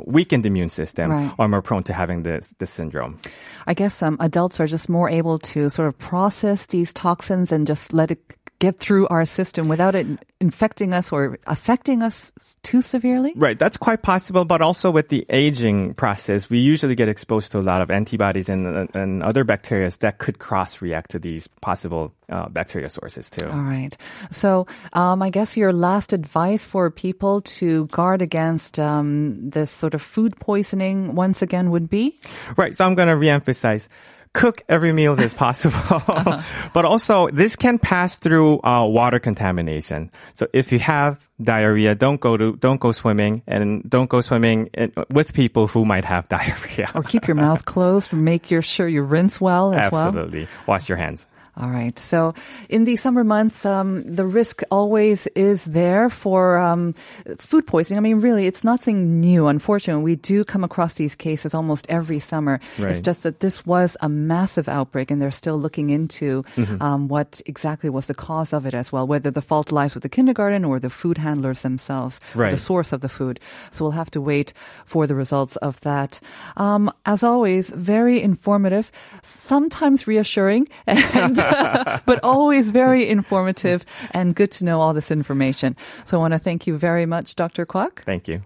weakened 0.07 0.45
immune 0.47 0.69
system 0.69 1.11
Right. 1.11 1.33
are 1.39 1.49
more 1.49 1.63
prone 1.63 1.83
to 1.85 1.93
having 1.93 2.23
this 2.25 2.49
this 2.59 2.71
syndrome. 2.71 3.19
I 3.67 3.75
guess 3.75 4.03
um, 4.03 4.17
adults 4.21 4.61
are 4.61 4.67
just 4.67 4.89
more 4.89 5.09
able 5.09 5.39
to 5.55 5.69
sort 5.71 5.89
of 5.89 5.99
process 5.99 6.58
these 6.67 6.93
toxins 6.93 7.53
and 7.53 7.67
just 7.67 7.93
let 7.93 8.11
it 8.11 8.21
get 8.59 8.79
through 8.79 9.07
our 9.09 9.25
system 9.25 9.69
without 9.69 9.95
it 9.95 10.07
infecting 10.41 10.93
us 10.93 11.13
or 11.13 11.39
affecting 11.47 12.03
us 12.03 12.33
too 12.63 12.83
severely. 12.83 13.33
Right, 13.37 13.59
that's 13.59 13.77
quite 13.77 14.03
possible, 14.03 14.45
but 14.45 14.61
also 14.61 14.91
with 14.91 15.09
the 15.09 15.25
aging 15.31 15.95
process, 15.95 16.51
we 16.51 16.59
usually 16.59 16.95
get 16.95 17.09
exposed 17.09 17.53
to 17.53 17.59
a 17.59 17.63
lot 17.63 17.83
of 17.83 17.91
antibodies 17.91 18.49
and, 18.49 18.89
and 18.95 19.23
other 19.23 19.45
bacteria 19.45 19.89
that 20.01 20.19
could 20.19 20.39
cross 20.39 20.83
react 20.83 21.11
to 21.11 21.19
these 21.19 21.47
possible 21.61 22.13
uh, 22.29 22.49
bacteria 22.49 22.89
sources 22.89 23.31
too. 23.31 23.49
All 23.49 23.59
right. 23.59 23.97
So, 24.31 24.67
um, 24.93 25.23
I 25.23 25.31
guess 25.31 25.57
your 25.57 25.73
last 25.73 26.13
advice 26.13 26.67
for 26.67 26.91
people 26.91 27.43
to 27.43 27.87
guard 27.87 28.23
against 28.23 28.79
um, 28.79 29.51
this 29.51 29.71
sort 29.71 29.95
of 29.95 30.03
food 30.03 30.39
poisoning 30.41 31.15
once 31.15 31.43
again 31.43 31.71
would 31.71 31.89
be? 31.89 32.19
Right, 32.57 32.75
so 32.75 32.85
I'm 32.85 32.97
going 32.97 33.09
to 33.09 33.15
reemphasize. 33.15 33.89
Cook 34.35 34.63
every 34.69 34.93
meal 34.93 35.19
as 35.19 35.35
possible, 35.35 35.79
but 36.73 36.85
also 36.85 37.29
this 37.29 37.57
can 37.57 37.79
pass 37.79 38.17
through 38.17 38.61
uh, 38.63 38.85
water 38.87 39.19
contamination. 39.19 40.11
So 40.35 40.47
if 40.53 40.71
you 40.71 40.79
have 40.81 41.29
diarrhea, 41.43 41.95
don't 41.95 42.21
go 42.21 42.37
to 42.37 42.57
don't 42.57 42.81
go 42.81 42.93
swimming, 42.93 43.43
and 43.47 43.89
don't 43.89 44.11
go 44.11 44.21
swimming 44.21 44.69
in, 44.75 44.93
with 45.11 45.33
people 45.33 45.67
who 45.67 45.85
might 45.85 46.05
have 46.05 46.29
diarrhea. 46.37 46.91
Or 46.95 47.03
keep 47.03 47.27
your 47.27 47.37
mouth 47.37 47.65
closed. 47.65 48.13
Make 48.13 48.51
your 48.51 48.63
sure 48.63 48.89
you 48.89 49.03
rinse 49.03 49.41
well 49.41 49.73
as 49.73 49.91
well. 49.91 50.09
Absolutely, 50.09 50.47
wash 50.67 50.89
your 50.89 50.99
hands. 50.99 51.27
All 51.59 51.71
right. 51.71 51.99
So 51.99 52.35
in 52.69 52.85
the 52.85 52.95
summer 52.95 53.25
months, 53.25 53.67
um, 53.67 54.05
the 54.07 54.25
risk 54.25 54.63
always 54.71 55.27
is 55.35 55.65
there 55.65 56.09
for 56.09 56.57
um, 56.57 56.95
food 57.39 57.67
poisoning. 57.67 57.99
I 57.99 58.01
mean, 58.01 58.21
really, 58.21 58.47
it's 58.47 58.63
nothing 58.63 59.21
new. 59.21 59.49
Unfortunately, 59.49 60.05
we 60.05 60.15
do 60.15 60.45
come 60.45 60.63
across 60.63 60.95
these 60.95 61.17
cases 61.17 61.55
almost 61.55 61.85
every 61.91 62.21
summer. 62.21 62.61
It's 62.79 63.01
just 63.01 63.25
that 63.25 63.41
this 63.41 63.67
was 63.67 63.97
a 64.01 64.09
massive 64.09 64.69
outbreak, 64.69 65.11
and 65.11 65.21
they're 65.21 65.33
still 65.33 65.59
looking 65.59 65.91
into 65.91 66.45
Mm-hmm. 66.55 66.83
um, 66.83 67.09
what 67.09 67.41
exactly 67.47 67.91
was 67.91 68.07
the 68.07 68.15
cause 68.15 68.53
of 68.53 68.67
it 68.67 68.75
as 68.75 68.93
well, 68.93 69.07
whether 69.07 69.31
the 69.31 69.43
fault 69.43 69.73
lies 69.73 69.95
with 69.95 70.03
the 70.03 70.09
kindergarten 70.09 70.65
or 70.65 70.79
the 70.79 70.91
food 70.91 71.19
handlers 71.19 71.63
themselves, 71.63 72.21
or 72.35 72.51
the 72.51 72.59
source 72.59 72.93
of 72.93 73.01
the 73.01 73.09
food. 73.09 73.41
So 73.71 73.85
we'll 73.85 73.93
have 73.99 74.11
to 74.13 74.21
wait 74.21 74.53
for 74.85 75.07
the 75.07 75.15
results 75.15 75.57
of 75.57 75.81
that. 75.81 76.21
Um, 76.57 76.93
as 77.05 77.23
always, 77.23 77.71
very 77.71 78.23
informative, 78.23 78.91
sometimes 79.23 80.07
reassuring, 80.07 80.67
and 80.87 81.37
but 82.07 82.23
always 82.23 82.71
very 82.71 83.09
informative 83.09 83.85
and 84.13 84.35
good 84.35 84.51
to 84.53 84.65
know 84.65 84.81
all 84.81 84.95
this 84.95 85.11
information. 85.11 85.77
So 86.05 86.19
I 86.19 86.21
want 86.21 86.33
to 86.33 86.39
thank 86.39 86.67
you 86.67 86.79
very 86.79 87.07
much, 87.07 87.37
Dr. 87.37 87.67
Kwok. 87.67 88.01
Thank 88.05 88.29
you. 88.29 88.43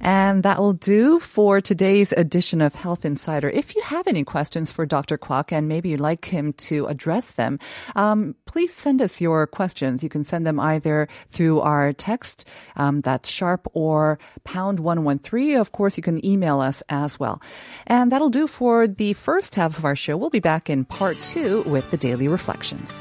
And 0.00 0.42
that 0.42 0.58
will 0.58 0.72
do 0.72 1.18
for 1.18 1.60
today's 1.60 2.12
edition 2.12 2.60
of 2.60 2.74
Health 2.74 3.04
Insider. 3.04 3.48
If 3.50 3.74
you 3.74 3.82
have 3.82 4.06
any 4.06 4.24
questions 4.24 4.70
for 4.70 4.86
Dr. 4.86 5.18
Kwok 5.18 5.52
and 5.52 5.68
maybe 5.68 5.90
you'd 5.90 6.00
like 6.00 6.26
him 6.26 6.52
to 6.54 6.86
address 6.86 7.32
them, 7.32 7.58
um, 7.94 8.34
please 8.46 8.72
send 8.72 9.02
us 9.02 9.20
your 9.20 9.46
questions. 9.46 10.02
You 10.02 10.08
can 10.08 10.24
send 10.24 10.46
them 10.46 10.60
either 10.60 11.08
through 11.30 11.60
our 11.60 11.92
text, 11.92 12.48
um, 12.76 13.00
that's 13.00 13.28
sharp 13.28 13.66
or 13.72 14.18
pound 14.44 14.80
113. 14.80 15.56
Of 15.56 15.72
course, 15.72 15.96
you 15.96 16.02
can 16.02 16.24
email 16.24 16.60
us 16.60 16.82
as 16.88 17.18
well. 17.18 17.40
And 17.86 18.12
that'll 18.12 18.30
do 18.30 18.46
for 18.46 18.86
the 18.86 19.12
first 19.14 19.54
half 19.54 19.78
of 19.78 19.84
our 19.84 19.96
show. 19.96 20.16
We'll 20.16 20.30
be 20.30 20.40
back 20.40 20.70
in 20.70 20.84
part 20.84 21.16
two 21.22 21.62
with 21.62 21.90
the 21.90 21.96
daily 21.96 22.28
reflections. 22.28 22.92